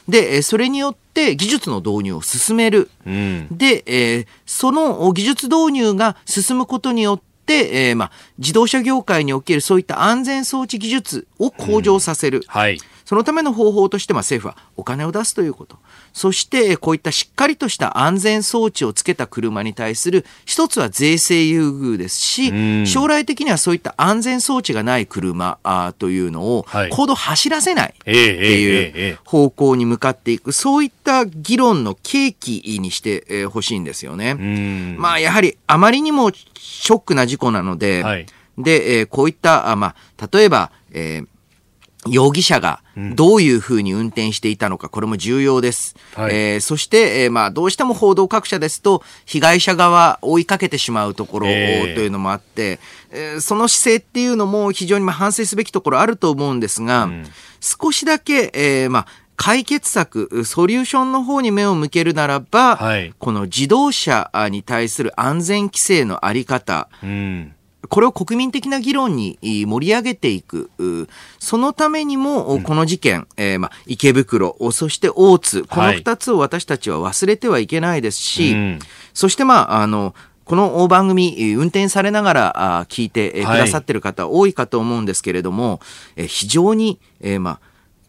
[0.08, 2.90] で、それによって技術の導入を進める。
[3.06, 12.38] うん、で、えー、その技術導入が進むことによって、えー、まあ、自動車業界におけるそういった安全装置技術を向上させる。
[12.38, 12.78] うん、はい。
[13.08, 15.78] そのための方法として、まあ、政府はお金を出すということ。
[16.12, 22.52] そして、こういったしっかりとした安全装置をつけた車に対する、一つは税制優遇ですし、
[22.86, 34.34] 将来的にはそういった安全装置がない車あというのを、行動走らせないっていう方向に向かっていく、そういった議論の契機にしてほしいんですよね。
[34.98, 38.26] まあ、やはりあまりにもショックな事故なので、はい、
[38.58, 41.28] で、こういった、あまあ、例えば、えー
[42.06, 42.80] 容疑者が
[43.14, 45.96] どういうふうに運転していたのか、これも重要です。
[46.14, 52.78] はい、えー、そして、えー、まあ、どうしても報道各社ですと、被害者側追いかけてしまうところというのもあって、
[53.10, 57.24] えー、その姿勢っていうのも非常にまあ反省すべきところあると思うんですが、うん、
[57.60, 59.06] 少しだけ、えー、まあ、
[59.36, 67.54] 解決策、ソリューションの方に目を向けるならば、はい、この自動車に対する安全規制のあり方、うん
[67.88, 70.70] これを国民的な議論に盛り上げていく。
[71.38, 78.78] そのためにも、この事件、うん、えー、まあ、池袋、そして大津、この二つを私たちは忘れてはいけないですし、はいうん、
[79.14, 80.14] そしてまあ、あの、
[80.44, 85.80] この番組、運転されながら聞いてくださってる方多いかと思うんですけれども、
[86.16, 87.60] はい、非常に、えー、まあ、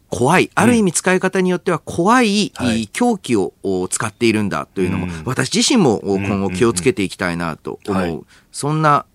[0.08, 2.50] 怖い、ある意味使い方によっては怖い、
[2.92, 3.52] 凶器を
[3.88, 9.06] 使っているんだというのも、私自身も今後気をつけていきたいなと思う、そんな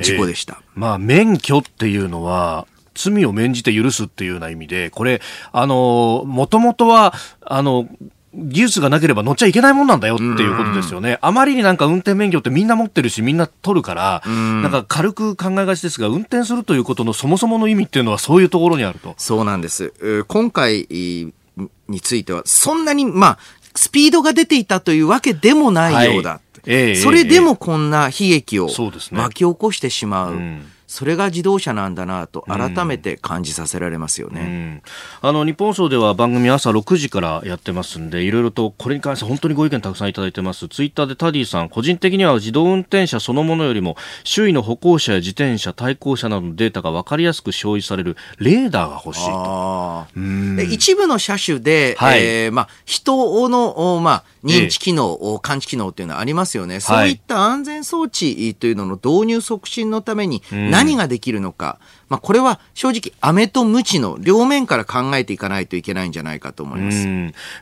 [0.00, 0.62] 事故でした。
[0.74, 5.20] まあ、免許っていうのは、罪を免じて許すっていうような意味で、これ、
[5.52, 7.88] あの、もともとは、あの、
[8.34, 11.18] 技術がなければ乗っちゃいけないもんなんだよっていうことですよね。
[11.22, 19.14] あまりになんか運転免許ってみんな持ってるし、みんな取るから、なんか軽く考えがちですが、運転するということのそもそもの意味っていうのはそういうところにあると。
[19.16, 20.24] そうなんです。
[20.28, 23.38] 今回については、そんなに、まあ、
[23.78, 26.30] スピードが出ていたというわけでもないようだ。
[26.30, 28.68] はいえー、それでもこんな悲劇を
[29.12, 30.34] 巻き起こしてしまう。
[30.34, 30.38] う
[30.88, 34.82] それが自動車なんだなと改めて感じさせられますよね、うん、
[35.20, 40.66] あの日本賞では番組朝6時からやってますんでいろいろとこれに関して本当にご意見たくさんいただいてます。
[40.68, 50.06] ツイッターでタディさん個人的には自動運転車そのものよりも周囲の歩行者や自転車対向車などのデータが分かりやすく表示されるレーダーが欲しいと。
[50.72, 60.42] 一部の車種で、はい、えー、まあ、人の、まあ、認知機能、えー、感知機能っていうのはありますよね、そういった安全装置というのの導入促進のために
[60.78, 67.06] 何ができるのか、まあ、これは正直、飴とムチの両面から考えていかないといけないんじゃないかと思います。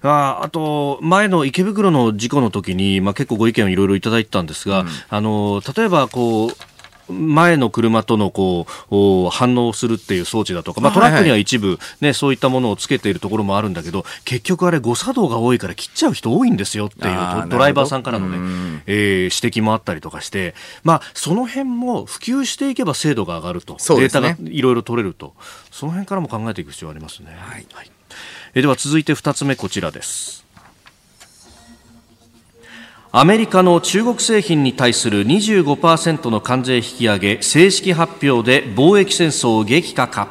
[0.03, 6.51] ああと、前の池袋の事故の時に、まあ、結構ご意見をいろいろいただいたんですが、うん、あの、例えば、こう、
[7.09, 25.35] 前の車とのこう反応するっていう装置だとか、まあ、トラックには一部、ね、そういったものをつけているところもあるんだけど結局あれ誤作動が多いから切っちゃう人多いんですよっていうドライバーさんからのね、えー、指摘もあったりとかして、まあ、その辺も普及していけば精度が上がると、ね、データがいろいろ取れると。
[25.77, 27.37] その辺からも考えていく必要ありますね。
[27.39, 27.91] はい、はい、
[28.55, 30.46] えでは続いて2つ目こちらです。
[33.19, 40.29] アメリカの中国製品に対する25%の関税引き上げ正式発表で貿易戦争激化か。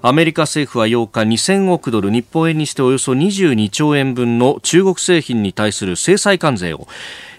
[0.00, 6.88] アメリカ政府は8日2000億ドル日本円にしておよそ22兆円分の中国製品に対する制裁関税を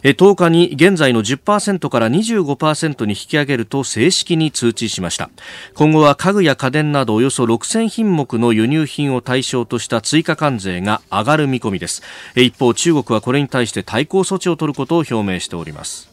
[0.04, 5.30] 10日に現在の10%から25%に引き上げると正式に通知しました。
[5.76, 12.02] 今後は家具や家電などおよそ6000品目の輸入品を対象とした追加関税が上がる見込みです。
[12.36, 16.10] 一方中国はこれに対して対抗措置を取ることを表明しております。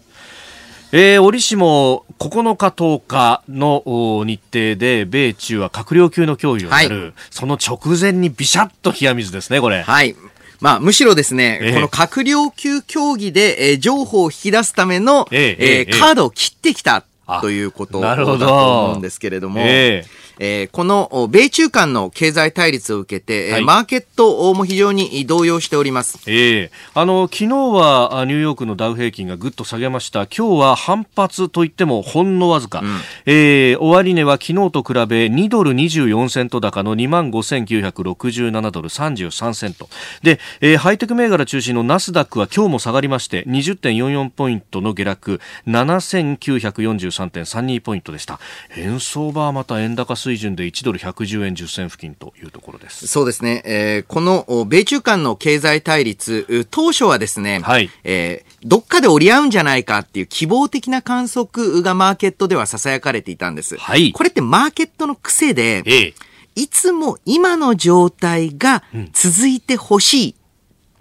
[0.93, 9.83] えー、折しも9日、10日の日程で米中は閣僚級の協議をする、はい、その直前にビシャッと冷や水ですね、これ。
[9.83, 10.15] はい。
[10.61, 17.05] まあ、むしろですね、えー、この閣僚級協議で、えー、情報を引き出すための、えー、えー、カードを切ってきた
[17.41, 26.19] ということだと思うんですけれども、えーえー、この米中間の経済対立を受けて、はい、マーケットも非常に動揺しております。
[26.27, 30.27] ええー、あの、昨日はニューヨークのダウ平均がぐっと下げました。
[30.27, 32.81] 今日は反発といってもほんのわずか。
[32.81, 39.89] うん、えー、終値は昨日と比べ2ドル24セント高の25,967ドル33セント。
[40.23, 48.41] で、えー、ハイテク銘柄中心のナスダックは今日も下がりまして20.44ポイントの下落7943.32ポイントでした。
[48.77, 53.07] 円相場はまた円高水準で1ドル110円10銭付近というところです。
[53.07, 53.63] そうですね。
[53.65, 63.77] えー、この米中間の経済対立、当初はですね、はい、えー、どっかで折り合うんじゃないかっていう希望的な観測がマーケットでは囁かれていたんです。
[63.77, 66.15] はい、これってマーケットの癖で、ええ、
[66.57, 70.35] いつも今の状態が続いてほしい。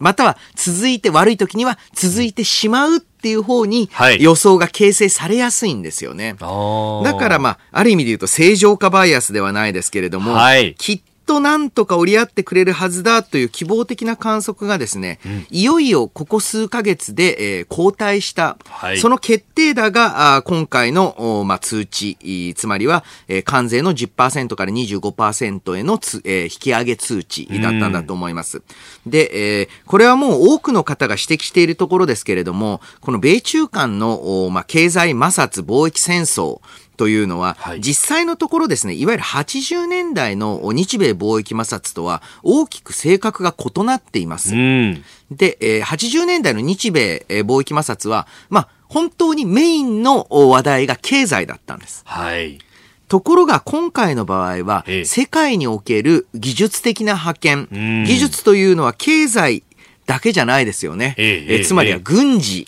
[0.05, 3.89] うんまたは続いて悪い時には続いてしまうっていう方に
[4.19, 6.35] 予想が形成されやすいんですよね。
[6.39, 28.57] はい、だからまあ、ある意味で言うと正常化バイアスではないですけれども、はい、きっとなんとか折り合ってくれるはずだという希望的な観測がですね、うん、いよいよここ数ヶ月で、えー、後退した、はい、その決定打があ今回の、まあ、通知、つまりは、えー、関税の10%から25%へのつ、えー、引き上げ通知だったんだと思います。
[28.57, 36.61] うん、で、えー、これはもう多くの方が指摘しているところですけれども、この米中間の、まあ、経済摩擦貿易戦争、
[36.95, 44.51] というのは、はい、実際のところですね、いわゆる80年代の日米貿易摩擦とは大きく性格が異なっています。
[44.51, 52.03] で、えー、80年代の日米貿易摩擦は、まあ、本当にメインの話題が経済だったんです。
[52.05, 52.59] はい。
[53.07, 59.63] ところが今回の場合は、世界における技術的な覇権、技術というのは経済
[60.05, 61.15] だけじゃないですよね。
[61.17, 62.67] ええつまりは軍事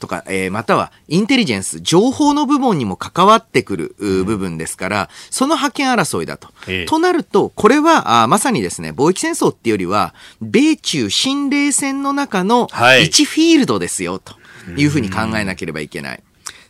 [0.00, 6.48] とか、えー、またはインテリジェンス、情報の部門にも関わってくる部分ですから、その覇権争いだと。
[6.86, 14.34] となると、これはあまさにですね、貿易戦争っていうよりは、米中新冷戦の中の1フィールドですよと。
[14.76, 16.22] いうふうに考えなければいけない。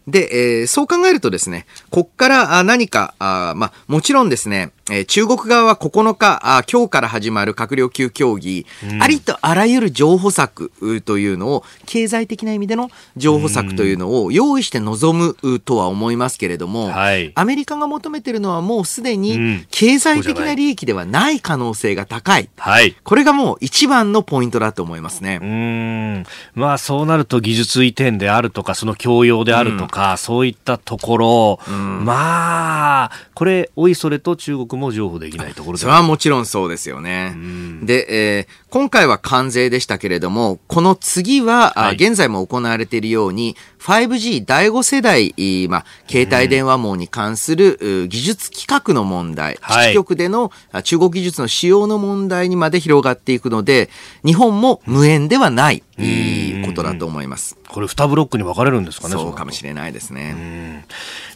[0.09, 10.73] で、えー、そう考えるとですね、こっから何か、あまあ、もちろんですね、えー、中国側は9日あ、今日から始まる閣僚級協議、うん、ありとあらゆる譲歩策
[11.05, 22.49] というのを、経済的な意味での譲歩策というのを用意して臨むとは思いますけれども、はい、アメリカが求めているのはもうすでに経済的な利益ではない可能性が高い。
[22.57, 25.39] はい、これがもう一番のポイントだと思いますね。
[25.41, 26.25] うん。
[26.55, 37.35] まあそうなると技術移転であるとか、その教養であるとか、うん、そういったところ、うん、まあ、これ、おいそれと中国も譲歩できないところそれはもちろんそうですよね。
[37.83, 38.07] で、
[38.39, 45.35] えー、今回は関税でしたけれども、この次は、はい、現在も行われているように、5G 第5世代、
[45.69, 50.53] まあ、携帯電話網に関する、技術規格の問題、基地局での
[50.85, 53.91] 中国技術の使用の問題にまで広がっていくので、
[54.25, 57.59] 日本も無縁ではない、いいことだと思います。
[57.69, 60.87] これ2ブロックに分かれるんですかねそうかもしれないですね。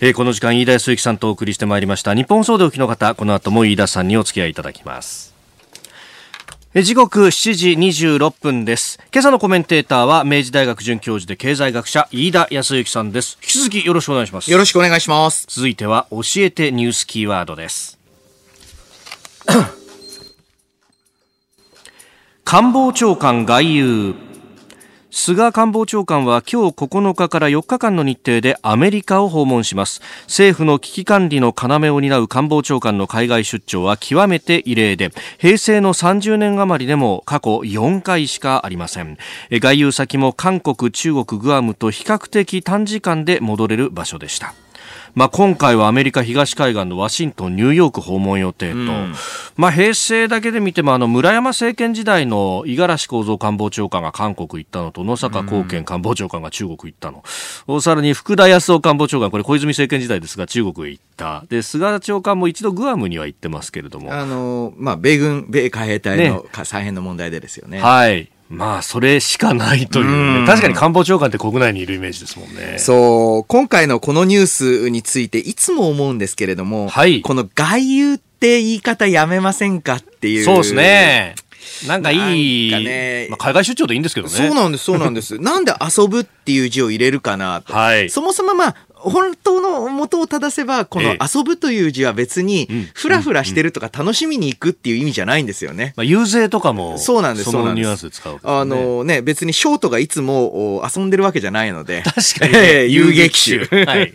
[0.01, 2.15] えー、この時間、飯田康之さんとお送りしてまいりました。
[2.15, 5.36] 日本総動機の方、この後も飯田さんにお付き合いいただきます。
[6.83, 8.99] 時刻7時26分です。
[9.11, 13.39] 今朝のコメンテーターは明治大学准教授で経済学者飯田康之さんです。
[13.43, 14.51] 引き続きよろしくお願いします。
[14.51, 15.47] よろしくお願いします。
[15.49, 17.99] 続いては教えてニュースキーワードです。
[22.45, 24.15] 官房長官外遊
[25.19, 30.03] 菅官房長官は今日9日から4日間の日程でアメリカを訪問します。
[30.25, 39.17] 政府の危機管理の要を担う官房長官の海外出張は極めて異例で平成の30年余りでも過去4回しかありません。
[39.51, 44.55] 外遊先も韓国中国グアムと比較的短時間で戻れる場所でした。
[45.17, 49.15] まあ、今回はアメリカ東海岸のワシントン、ニューヨーク訪問予定と、うん、
[49.57, 57.25] まあ、平成だけで見てもあの村山政権時代の五十嵐幸三官房長官が韓国行ったのと野坂貢献官房長官が中国行ったの、
[57.67, 61.45] うん、さらに福田康夫官房長官これ小泉政権時代ですが中国へ行った。
[61.49, 64.13] で菅長官も一度グアムには行ってますけれども。
[64.13, 67.81] あの、まあ、米軍米海兵隊の、ね、再編の問題でですよね。
[67.81, 70.47] はいまあ、それしかないというね。
[70.47, 72.79] 確かに官房長官って国内にいるイメージですもんね。
[72.79, 73.45] そう。
[73.45, 77.23] 今回のこのニュースについていつも思うんですけれども、はい。
[77.23, 80.45] この外遊って言い方やめませんかっていう。
[80.45, 81.35] そうですね。
[81.89, 84.33] なんかいい、ね、まあ、海外出張でいいんですけどね。
[84.33, 85.39] そうなんです、そうなんです。
[85.39, 87.75] なんで遊ぶっていう字を入れるかなと。
[87.75, 88.09] はい。
[88.09, 95.93] そもそもまあ、本当の元を正せば、この遊ぶという字は別に、ふらふらしてるとか楽しみに行くっていう意味じゃないんですよね。
[95.97, 98.11] まあ、遊説とかも、そうなんです、そうなんです。
[98.11, 102.03] 使う、ね、あのね、別にショートがいつも遊んでるわけじゃないので。
[102.07, 103.85] 確かに、ね、遊撃手。
[103.85, 104.13] はい。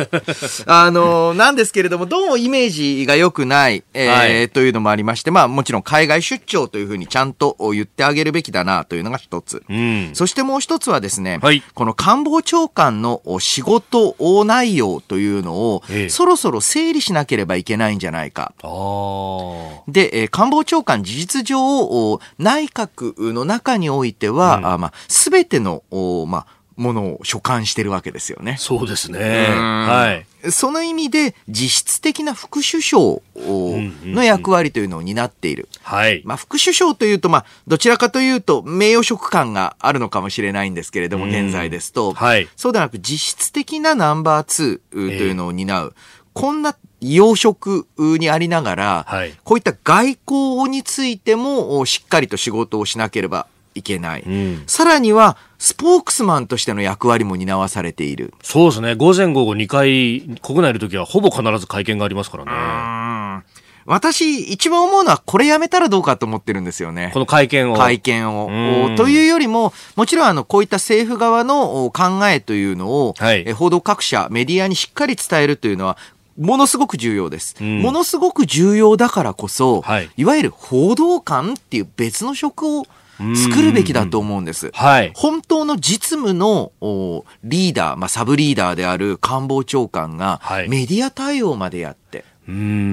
[0.66, 9.62] あの、なんですけれども、どうもイメージが良くない、えー、はい、というのもありまして、まあもちろん海外出張というふうにちゃんと言ってあげるべきだなというのが一つ。
[9.68, 14.09] うん、そしてもう一つはですね、はい、この官房長官の仕事
[14.44, 18.52] 内容というのを、ええ、そろそろ整理しなければいけないんじゃないか。
[19.88, 25.82] で、えー、官房長官事実上、内閣の中においては、うん、あまあ、すべての、
[26.26, 28.56] まあ、ものを所管してるわけですよね。
[28.58, 29.18] そうですね。
[29.20, 30.50] はい。
[30.50, 35.68] その意味で、実質的な副首相の役割というのを担っている。
[35.82, 36.22] はい。
[36.24, 42.48] まあ、副首相というと、まあ、どちらかというと、名誉職感があるのかもしれないんですけれども、現在ですと、はい。
[42.56, 45.94] そうではなく、実質的なナンバー2というのを担う。
[45.94, 54.22] えー、こんな要職にありながら、はい、こういった外交についてもしっかりと仕事をしなければいけない。
[54.22, 58.32] うん、さらには、スポークスマンとしての役割も担わされている。
[58.42, 58.94] そうですね。
[58.94, 63.44] 午前午後2回、国内いるときはほぼ必ず会見がありますからね。
[63.84, 67.10] 私、一番思うのは、これやめたらどうかと思ってるんですよね。
[67.12, 67.76] この会見を。
[67.76, 68.96] 会見を。
[68.96, 75.98] というよりも、もちろん、あの、こういった政府側の考えというのを、はい、報道各社、メディアにしっかり伝えるというのは、
[76.38, 82.86] ものすごく重要です、うん、ものすごく重要だからこそ、はい、いわゆる報道官っていう別の職を
[83.34, 84.70] 作るべきだと思うんです。
[84.72, 86.72] はい、本当の実務の
[87.44, 92.24] リーダー、まあ、サブリーダーである官房長官がメディア対応までやって、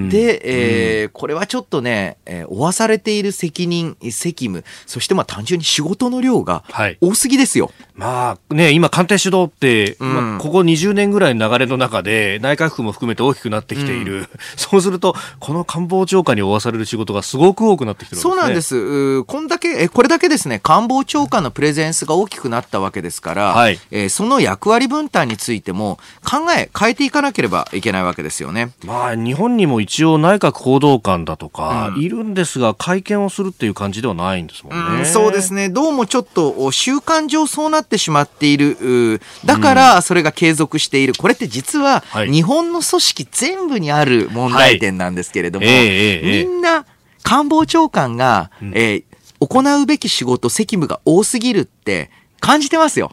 [0.09, 6.63] で、えー、これはちょっとね、えー、負わされている責任、責務、そしてまあ単純に仕事の量が
[7.01, 7.67] 多すぎですよ。
[7.67, 14.17] はい、まあね、今官邸主導って、うん、まあ、ここ20年ぐらいの流れの中で内閣府も含めて大きくなってきている。
[14.19, 19.23] うん、 そうすると、この官房長官に負わされる仕事がすごく多くなってきてるんです、ね、そうなんです。
[19.23, 28.69] こんだけ、え、これだけですね、官房長官のプレゼンスが大きくなったわけですから、はい、えー、その役割分担についても考え、変えていかなければいけないわけですよね。
[28.86, 34.99] まあ、日本本にも一応内閣報道官だとか、いるんですが、会見をするっていう感じではないんですもんね。
[34.99, 35.69] うん、そうですね。
[35.69, 39.21] どうもちょっと習慣上そうなってしまっている。
[39.45, 41.13] だからそれが継続している。
[41.17, 46.86] これって実は日本の組織全部にある問題点なんですけれども、はいえー、みんな
[47.24, 49.03] 官房長官が、うん、えー、
[49.39, 53.11] 行うべき仕事、責務が多すぎるって感じてますよ。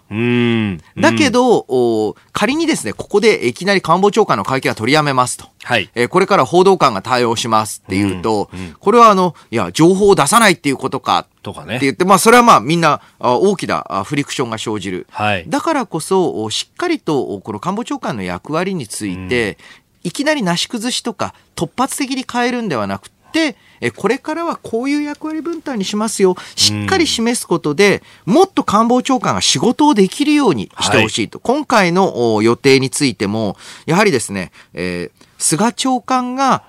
[0.96, 5.46] だけど、仮にですね、ここでいきなり官房長官の会見は取りやめますと。
[5.62, 5.90] はい。
[5.94, 11.26] えー、これから報道官が対応しますっていうと、うんうん、これはあの、いや、情報を出さないっていうことか。
[11.42, 11.76] とかね。
[11.76, 15.06] って言って、まあ、それはまあ、みんな、大きなフリクションが生じる。
[15.10, 15.44] はい。
[15.48, 19.58] だからこそ、しっかりと、この官房長官の役割について、
[20.04, 23.13] うん、いきなりなし崩しとか、突発的に変えるんではなくて、
[23.80, 26.36] えこれからはこういう役割分担にしますよ。
[26.56, 33.56] しっかり示すことで、もっと官房長官が仕事をできるようにしてほしいと、はい、今回の予定についても
[33.86, 36.64] やはりですね、えー、菅長官が、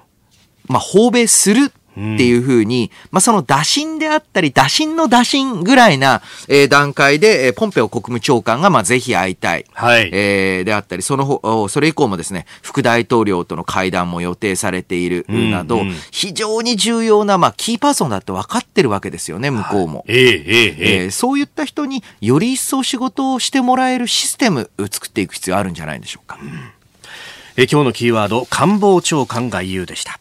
[0.67, 9.65] まあ、訪米するっていうふうに、まあ、その打診であったり、打診の打診ぐらいな、えー、段階で、えー、ポンペオ国務長官が、まあ、ぜひ会いたい。
[9.73, 10.09] はい。
[10.11, 19.99] えー、であったり、その、それ以降もですね、副大統領との会談も予定されているなど、うんうん、非常に重要な、まあ、キーパーソンだって分かってるわけですよね、向こうも。
[20.07, 26.37] はい、えー、えー、えー、そういった人により一層仕事をしてもらえるシステム作っていく必要あるんじゃないでしょうか。
[26.41, 26.49] うん、
[27.57, 30.19] え今日のキーワード、官房長官外遊でした。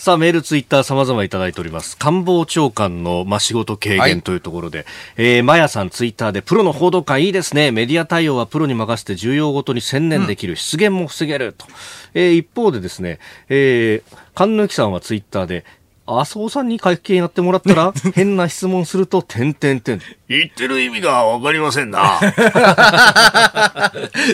[0.00, 1.98] さあ、メール、ツイッター様々いただいております。
[1.98, 4.86] 官房長官の、まあ、仕事軽減というところで、はい、
[5.18, 7.70] えー、まやさんツイッターで、プロの報道官いいですね。
[7.70, 10.56] メディア対応はプロに任せて重要ごとに専念できる。
[10.56, 11.66] 出現も防げると。
[12.14, 13.18] えー、一方でですね、
[13.50, 15.66] えー、神抜さんはツイッターで、
[16.10, 20.00] 麻生さんに会見やってもらったら、 変な質問すると、てんてんてん。
[20.28, 22.18] 言ってる意味がわかりませんな。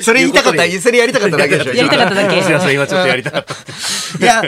[0.03, 1.75] それ言いたかった、それやりたかっただけでしょ。
[1.75, 2.43] やりたかっただけ。
[2.43, 3.55] すいません、今ちょっとやりたかった。
[4.19, 4.43] いや、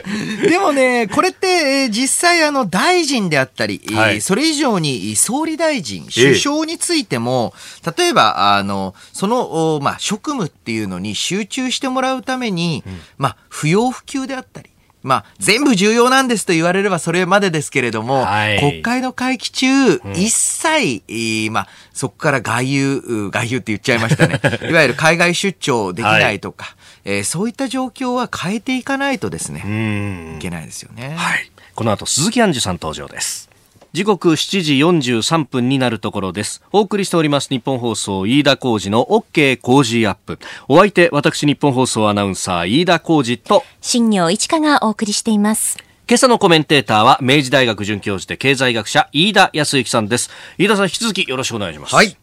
[0.48, 7.54] でもね、これって、実際あの、大臣であったり、はい、それ以上に総理大臣、首相についても、
[7.96, 14.70] 例えば、あの、その、まあ、職務っていうのに集中してもらうために、うん、まあ、不要不急であったり、
[15.08, 24.40] まあ、全部重要なんですと言われればそれまでですけれども、はい、国会の会期中、うん、一切、まあ、そこから外遊、外遊って言っちゃいましたね。
[24.70, 31.14] いわゆる海外出張できないとか、はい、えー、そういった状況は変えていかないとですね、いけないですよね。
[31.16, 31.50] はい。
[31.74, 33.47] この後、鈴木杏樹さん登場です。
[33.94, 36.62] 時刻7時43分になるところです。
[36.72, 40.38] お送りしております日本放送飯田浩二の OK 工事アップ。
[40.68, 45.78] お相手、私日本放送アナウンサー飯田浩二と、新業一華がお送りしています。
[46.06, 50.28] 今朝のコメンテーターは明治大学准教授で経済学者飯田康之さんです。
[50.58, 51.94] 飯田さん引き続きよろしくお願いします。
[51.94, 52.14] はい。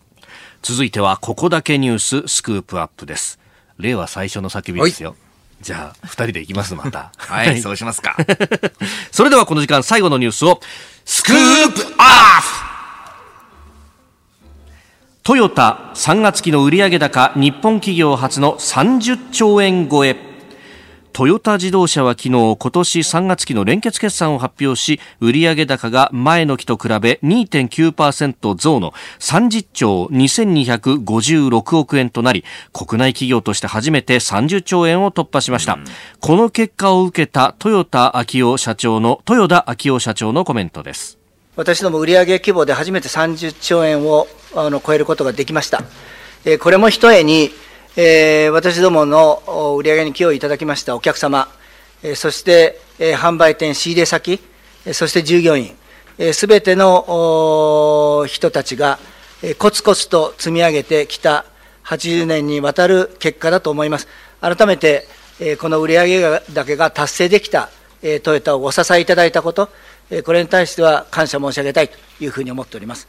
[0.61, 3.39] 続いてはここだけニューススクープアップです。
[3.80, 5.09] 令和最初の叫びですよ。
[5.09, 5.20] はい
[5.61, 7.11] じゃあ、二人で行きます、また。
[7.18, 8.16] はい、そうしますか。
[9.11, 10.59] それではこの時間最後のニュースを、
[11.08, 11.36] スクー
[11.72, 12.47] プアップ
[15.22, 20.34] トヨタ3月期の売上高日本企業初の30兆円超え。
[21.16, 32.43] トヨタ自動車は昨日今年3月期の連結決算を発表し売上高が前の期と比べ2.9%増の30兆2256億円となり
[32.74, 35.86] 国内企業として初めて30兆円を突破しました、うん、
[36.20, 41.18] この結果を受けたトヨタ秋夫社長の豊田秋夫社長のコメントです。
[41.55, 45.82] 私ども売上規模で初めて30兆円をあの超えることができました、
[46.43, 47.51] えこれもひとえに
[47.97, 51.47] えー、私どもの売り上げに寄与いただきましたお客様、
[52.03, 54.41] えー、そして、えー、販売店、仕入れ先、
[54.91, 55.73] そして従業員、
[56.33, 58.99] す、べ、ての人たちが、
[59.41, 61.45] えー、コツコツと積み上げてきた
[61.85, 64.09] 80年にわたる結果だと思います。
[64.41, 65.07] 改めて、
[65.39, 66.21] えー、この売上げ
[66.53, 67.69] だけが達成できた、
[68.01, 69.69] えー、トヨタをお支えいただいたこと、
[70.09, 73.07] えー、これに対しては感謝申し上げたいというふうに思っております。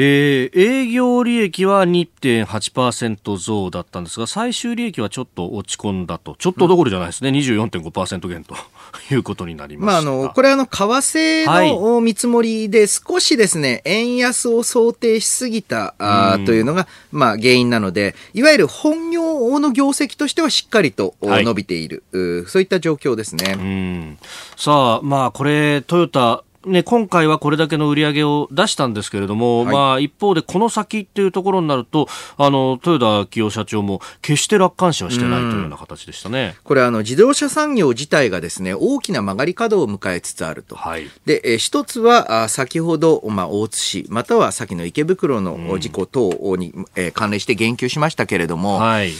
[0.00, 8.54] えー、営業利益は2.8%増だったんですが、最終利益はちょっと落ち込んだと、ちょっとどころじゃないですね、うん、24.5%減と。
[9.10, 24.16] いうことになりままあ、あの、これあの、為替の見積もりで少しですね、円安を想定しすぎた、あというのが、まあ、原因なので、いわゆる本業の業績としてはしっかりと伸びている、はい、そういった状況ですね。
[24.56, 36.56] さあ、まあ、これ、トヨタ、ね、今回はこれだけの売り上げを出したんですけれども、はい、まあ、一方でこの先っていうところになると、あの、豊田清夫社長も決して楽観視はしてないというような形でしたね。
[36.64, 40.74] これ、あの、自動車産業自体がですね、大きな曲がり角を迎えつつあると。
[40.74, 49.12] はい、で、え一つは、あ先ほど、まあ、大津市、または先の池袋の事故等に、え関連して言及しましたけれども、はい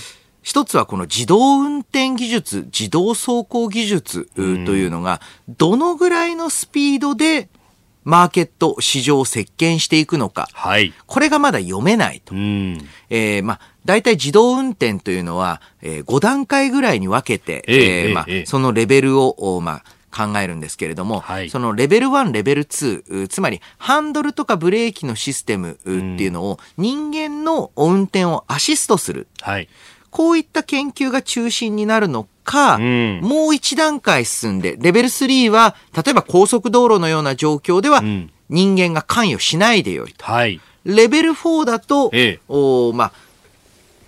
[0.42, 7.48] 一つはこの自動運転技術、自動走行技術というのが、どのぐらいのスピードで
[8.04, 10.48] マーケット、市場を席巻していくのか。
[10.54, 10.94] はい。
[11.06, 12.34] これがまだ読めないと。
[12.34, 12.78] うん、
[13.10, 29.28] えー、まあ、大体自動運転というのは、えー、5段階ぐらいに分けて、えー、えー、まあ、そのレベルを、まあ、考えるんですけれども、はい、そのレベル1、レベル2、つまりハンドルとかブレーキのシステムっていうのを人間の運転をアシストする。
[29.42, 29.68] はい、
[30.10, 38.02] こういった研究が中心になるのか、うん、もう一段階進んで、レベル3は、例えば高速道路のような状況では、
[38.48, 40.24] 人間が関与しないでよいと。
[40.24, 43.12] はい、レベル4だと、ええ、おまあ、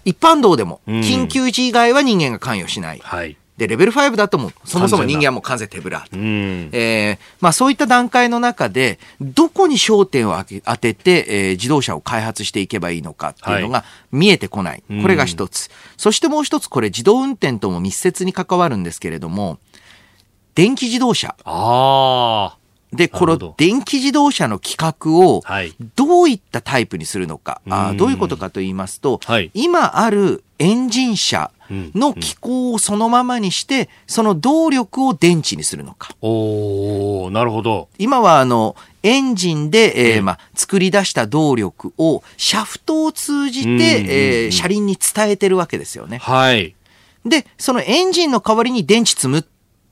[0.04, 3.00] 一般道でも、緊急時以外は人間が関与しない。
[3.02, 6.06] はいで、レベル5だともう、そもそも人間はもう完全手ぶら。
[6.10, 14.82] うん、えー、まあそういった段階の中で、どこに焦点を当てて、えー、自動車を開発していけばいいのかっていうのが見えてこない。
[14.88, 15.68] はい、これが一つ。
[15.98, 19.58] そしてもう一つ、これ自動運転とも密接に関わるんですけれども、
[20.54, 21.36] 電気自動車。
[21.44, 22.56] ああ。
[22.92, 25.42] で、この電気自動車の規格を
[25.94, 36.14] どういったタイプにするのか、はい、あどういうことかと言いますと、はい、今あるエンジン車の機構をそのままにして、その動力を電池にするのか。
[36.20, 37.88] おなるほど。
[37.98, 46.18] 今はあの、エンジンで、えーまあ、作り出した動力をシャフトを通じて、えー、車輪に伝えてるわけですよね。
[46.18, 46.74] はい。
[47.24, 49.44] で、そのエンジンの代わりに電池積むっ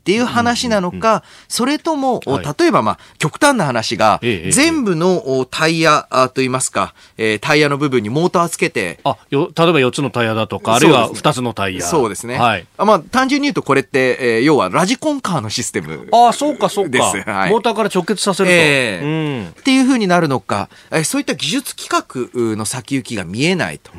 [0.08, 2.22] ていう話なのか、それとも、
[2.58, 9.00] 例えばまあ、極端な話が、全部のタイヤといいますか、えタイヤの部分にモーターつけて。
[9.04, 11.82] あ、よ、例えば4つのタイヤだとか、あるいは2つのタイヤ。
[11.82, 12.38] そうですね。
[12.38, 12.66] はい。
[12.78, 16.08] まあ、単純に言うとこれって、え要はラジコンカーのシステム。
[16.10, 17.02] ああ、そうか、そうか。
[17.02, 18.54] はい、モーターから直結させると。
[18.54, 19.46] えー、うん。
[19.48, 23.90] っていうふうになるのか、えそういった技術規格の先行きが見えないと。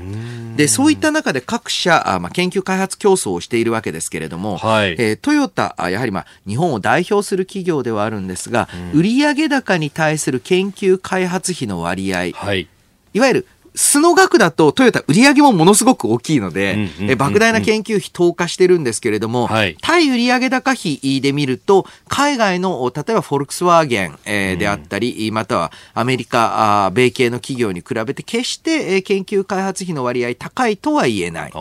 [0.56, 12.68] で、そういった中で各社、あまあ、研究開発競争をしているわけですけれども、はい、えー、トヨタ、ややはりまあ日本を代表する企業ではあるんですが、うん、売上高に対する研究開発費の割合、はい、
[13.14, 31.52] いわゆる素の額だとトヨタ売上もものすごく大きいので、え莫大な研究費投下してるんですけれども、はい、対売上高費で見ると、海外の、例えばフォルクスワーゲン、えー、であったり、またはアメリカあ、米系の企業に比べて決して、えー、研究開発費の割合高いとは言えない。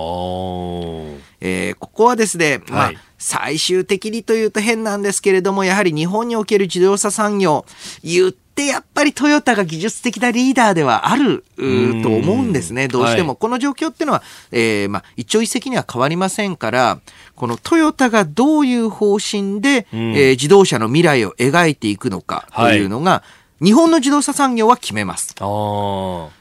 [1.40, 7.66] えー、ここはですね、まあ、はい最終的にというと変なんですけれども、やはり日本における自動車産業、
[8.04, 12.88] 言ってってやっぱりトヨタが技術的なリーダーではあると思うんですね。
[12.88, 13.28] どうしても。
[13.28, 16.98] はい、この状況っていうのは、えー、まあ、一朝一夕には変わりませんから、
[17.36, 23.22] このトヨタがどういう方針で、うん、えー、自動車の未来を描いていくのかというのが、は
[23.60, 25.36] い、日本の自動車産業は決めます。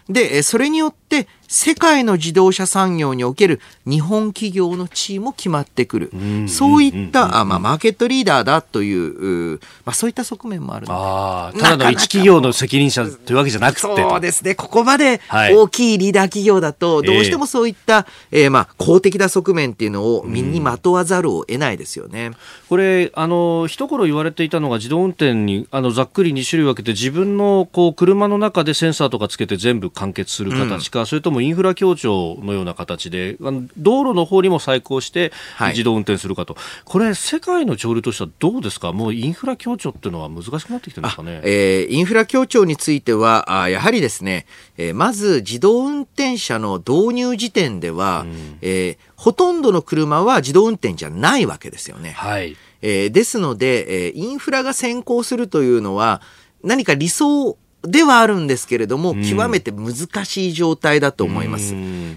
[0.10, 6.12] で、それによって、世界の自動車産業における日本企業の地位も決まってくる。
[6.48, 13.82] そういった、あまあ、マーケットリーダーだという、うまあ、そういった側面もあるあただの一企業の責任者というわけじゃなくて。
[13.82, 14.56] そうですね。
[14.56, 22.32] ここまで大きいリーダー企業だと、どうしてもそういった、えー、えー、まあ、公的な側面っていうのを身にまとわざるを得ないですよね。
[22.68, 35.32] これ、あの、一頃言われていたのが自動運転に、あの、ざっくり2種類分けて自分の、こう、車の中でセンサーとかつけて全部完結する形か、うん、それともインフラ協調のような形で、あの道路の方にも再興して
[35.70, 41.42] 自動運転するかと、はい、これ、世界の潮流としてはどうですか、もうインフラ協調っていうのは難しくなってきてるんですかね？
[41.44, 44.46] えー、インフラ協調については、あやはりですね、
[44.78, 52.12] えー、まず自動運転車の導入時点では、うん、えー、ほとんどの車は自動運転じゃないわけですよね。
[52.12, 52.56] はい。
[52.82, 56.22] えー、ですので、えー、インフラが先行するというのは、
[56.64, 57.58] 何か理想
[57.88, 61.74] ではあるんですけれども、極めて難しい状態だと思います。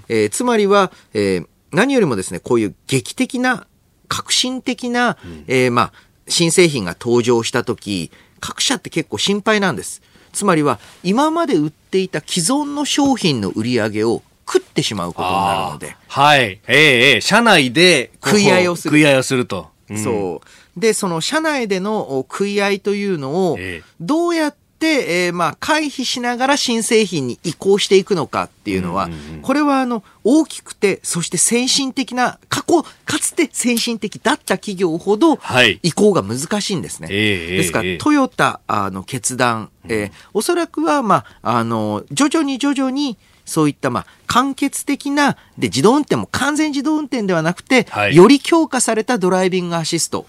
[0.08, 3.66] えー、つまりは、えー、何よりもですね、こういう劇的な、
[4.08, 5.16] 革新的な、
[5.46, 5.92] えー、まあ、
[6.28, 8.10] 新製品が登場した時、
[8.40, 10.02] 各社って結構心配なんです。
[10.32, 15.96] つまりは、今まで売っていた既存の商品の売り上げを食ってしまうことになるので。
[16.08, 16.40] はい。
[16.40, 16.76] ええ
[17.12, 18.90] ええ、社内で食い合いをする。
[18.90, 19.68] 食い合いをすると。
[19.88, 20.42] うん、そ
[20.76, 20.80] う。
[20.80, 23.58] で、その社内での食い合いというのを、
[24.00, 29.08] どうやって、えー、まあ、回避しながら新製品に移行していくのかっていうのは、
[29.42, 35.38] これはあの、大きくて、そして先進的な、過去、かつて先進的だった企業ほど、
[35.82, 37.06] 移行が難しいんですね。
[37.06, 43.16] はい、ですから、トヨタの決断、えー、おそらくは、まあ、あの、徐々に徐々に、
[43.50, 50.26] そういった、まあ、完結的な、で、自動運転も完全自動運転ではなくて、はい、より強化されたドライビングアシスト。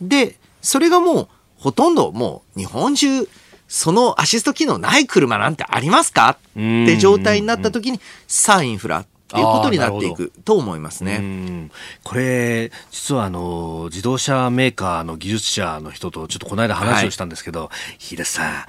[0.00, 1.28] で、それがもう、
[1.58, 3.28] ほとんどもう、日本中、
[3.68, 6.30] そのアシスト機能ない車なんてありますか？
[6.30, 9.04] って状態になった時に、さあインフラ。
[9.28, 11.68] ということになっていくと思いますね。
[12.04, 18.64] これ、実はあの、自動車メーカーの技術者の人とちょっとこの間話をしたんですけど、はい、秀さん、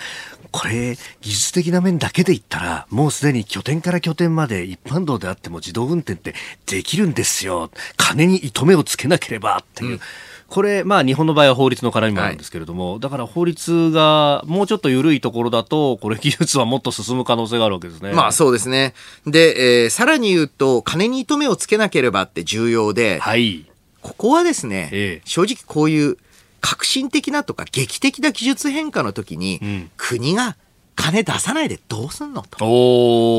[0.50, 6.34] これ、技術的な面だけで言ったら、もうすでに拠点から拠点まで一般道であっても自動運転って
[6.66, 7.70] できるんですよ。
[7.96, 9.92] 金に糸目をつけなければっていう。
[9.92, 10.00] うん
[10.48, 18.14] これ、まあ、日本の場合は法律の絡みもあるんですけれども、はい、だから法律がもうちょっと緩いところだと、これ、技術はもっと進む可能性があるわけですね。
[18.14, 18.94] まあ、そうですね。
[19.26, 23.66] で、えー、さらに言うと、金に糸目をつけなければって重要で、はい、
[24.02, 26.18] ここはですね、えー、正直こういう
[26.62, 30.56] 革新的なとか劇的な技術変化の時に、うん、国が
[30.98, 32.58] 金出さないでどうすんのと。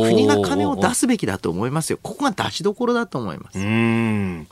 [0.06, 1.98] 国が金を出すべきだと思いますよ。
[2.00, 3.58] ここが出しどころだと思います。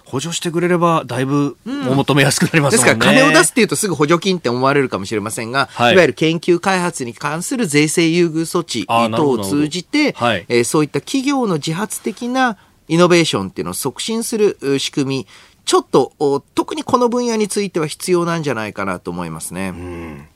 [0.05, 15.27] 補助してくれれば、だいぶお求めやすくなります、ねうん、ですから、金を出すっていうとすぐ補助金って思われるかもしれませんが、はい、いわゆる研究開発に関する税制優遇措置等を通じて、はい、えー、そういった企業の自発的なイノベーションっていうのを促進する仕組み、
[15.65, 19.69] ちょっと特にこの分野については必要なんじゃないかなと思いますね。
[19.69, 20.27] うん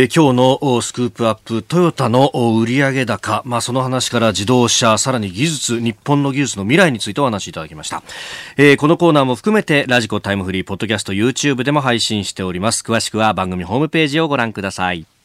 [0.00, 8.04] えー、今日のスクープアップトヨタの売上高、まあ、その話から自動車さらに技術日本の技術の未来についてお話しいただきました、
[8.56, 12.84] えー、このコーナーも含めてラジコタイムフリーポッドキャスト YouTube でも配信しております。
[12.86, 15.17] 詳しくは番組ホームページをご覧ください。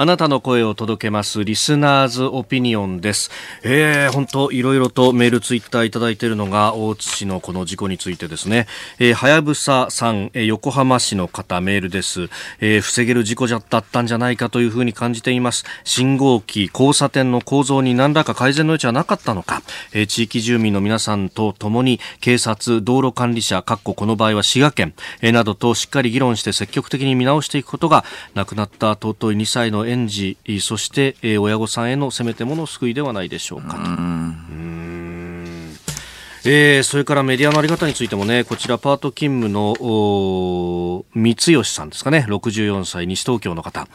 [0.00, 3.30] あなたの声を届けますリスナーズオピニオンです。
[3.62, 8.66] えー、本当いろいろとメールツイッターいただいているのが大津市のこの事故についてですね。
[8.98, 12.30] えー、はやぶささん、えー、横浜市の方メールです。
[12.60, 15.66] えー、防げる事故だったんじゃないかというふうに感じています。
[15.84, 19.60] 信号機、交差点の構造に何らか改善の余地はなかったのか。
[19.92, 33.82] えー、地域住民の皆さんと共に警察、道路管理者、かっここの場合は滋賀県、えー、などとしっかり議論して積極的に見直していくことが亡くなった尊い2歳の園児そして、えー、親御さんへのせめてもの救いではないでしょうかと。
[33.82, 34.50] うん
[36.44, 43.86] えー、それからメディアのあり方についてもね、こちらパート勤務の三吉さんですかね、64歳、西東京の方。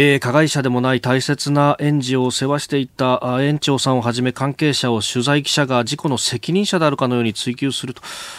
[0.00, 7.94] えー、加害者でもない大切な園児を世話していた園長さんをはじめ関係者を取材記者が事故の責任者であるかのように追及する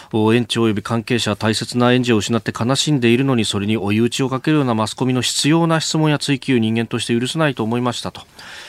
[0.09, 8.21] と園長及び関係者は大切な園児を失って悲しんでいるのにそれに追い打ちをかけるようなマスコミの必要な質問や追及人間として許せないと思いましたと、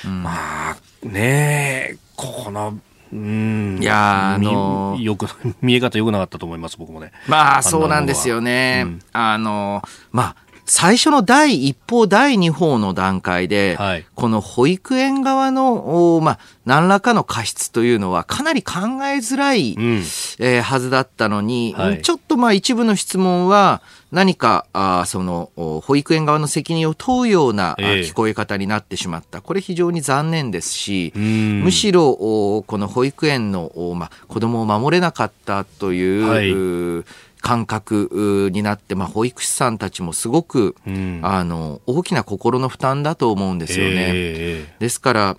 [0.05, 0.33] うん、ま
[0.73, 2.77] あねえここの
[3.13, 3.79] うん。
[3.81, 5.27] いやあのー、よく、
[5.63, 7.11] 見え方良くなかったと思います、僕もね。
[7.27, 8.83] まあ、そうなんですよね。
[8.87, 10.37] うん、あのー、まあ、
[10.71, 19.97] 最初の第一報、第二報の段階で、はい、この保育園側の、まあ、何らかの過失というのはかなり考えづらい、うん、
[20.39, 29.41] えー、はずだったのに、はい、ちょっとまあ一部の質問は何か、あその、保育園側の責任を問うような、えー、聞こえ方になってしまった。
[29.41, 37.05] これ非常に残念ですし、むしろ、この保育園の、まあ、子供を守れなかったという、はい
[37.41, 43.95] 感覚になって、まあ、保育士さんたちもすごく、うん、あの大きな心の負担だと思うんですよね。
[44.13, 45.37] えー、ですから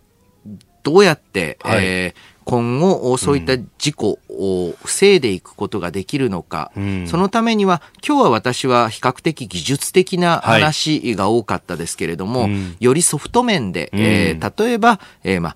[0.84, 15.56] どうやって、はい、えー、今後そういった事故を防いでいくことができるのか、うん、そのためには今日は私は比較的技術的な話が多かったですけれども、はいよりソフト面で、えー、例えば、えーまあ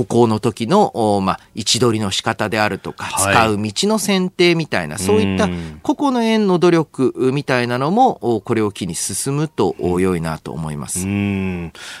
[0.00, 5.48] 歩行の時の、まあ、位置取りの仕方であるとか、はい、使う道の選定みたいな、そういった
[5.82, 11.06] 個々の園の努力みたいなのも、これを機に進むと良いなと思います。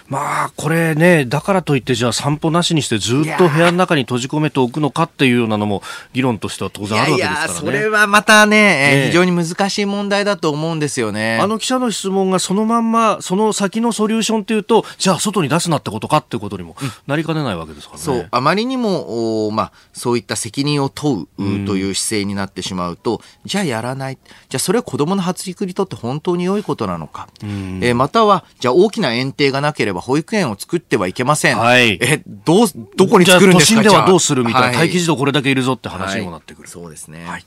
[0.08, 5.82] まあ、これね、だからといって、じゃあ散歩なしにしてずっと部屋の中に閉じ込めておくのかっていうようなのも、
[6.14, 7.52] 議論としては当然あるわけですからね。
[7.52, 11.38] いやそれはまたね、ね非常に難しい問題だと思うんですよね。
[11.40, 16.76] あの記者の質問がそのまんま、その先のソリューションっていうと、じゃあ外に出すなってことかってことにも
[17.06, 18.04] なりかねないわけですからね。
[18.04, 24.18] そう、あまりにも、おまあ、そういった責任を問うという姿勢になってしまうと、うん、じゃあやらない。
[24.48, 27.28] じゃあそれは子供の発育にとって本当に良いことなのか。
[27.42, 31.58] うん、えー、または、じゃあ大きな園庭がなければ保育園を作ってはいけません。
[31.58, 32.66] はい、え、どう、
[32.96, 33.80] どこに作るんですか？
[33.80, 36.62] 都心ではどうするみたいな、はい、待機児童これだけいるぞって話にもなってくる。
[36.62, 37.26] はい、そうですね。
[37.26, 37.44] はい。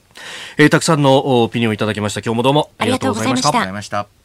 [0.57, 2.21] えー、たくさんのオピニオンいただきました。
[2.21, 3.49] 今日もどうもありがとうございました。
[3.49, 4.22] ありがとうございました。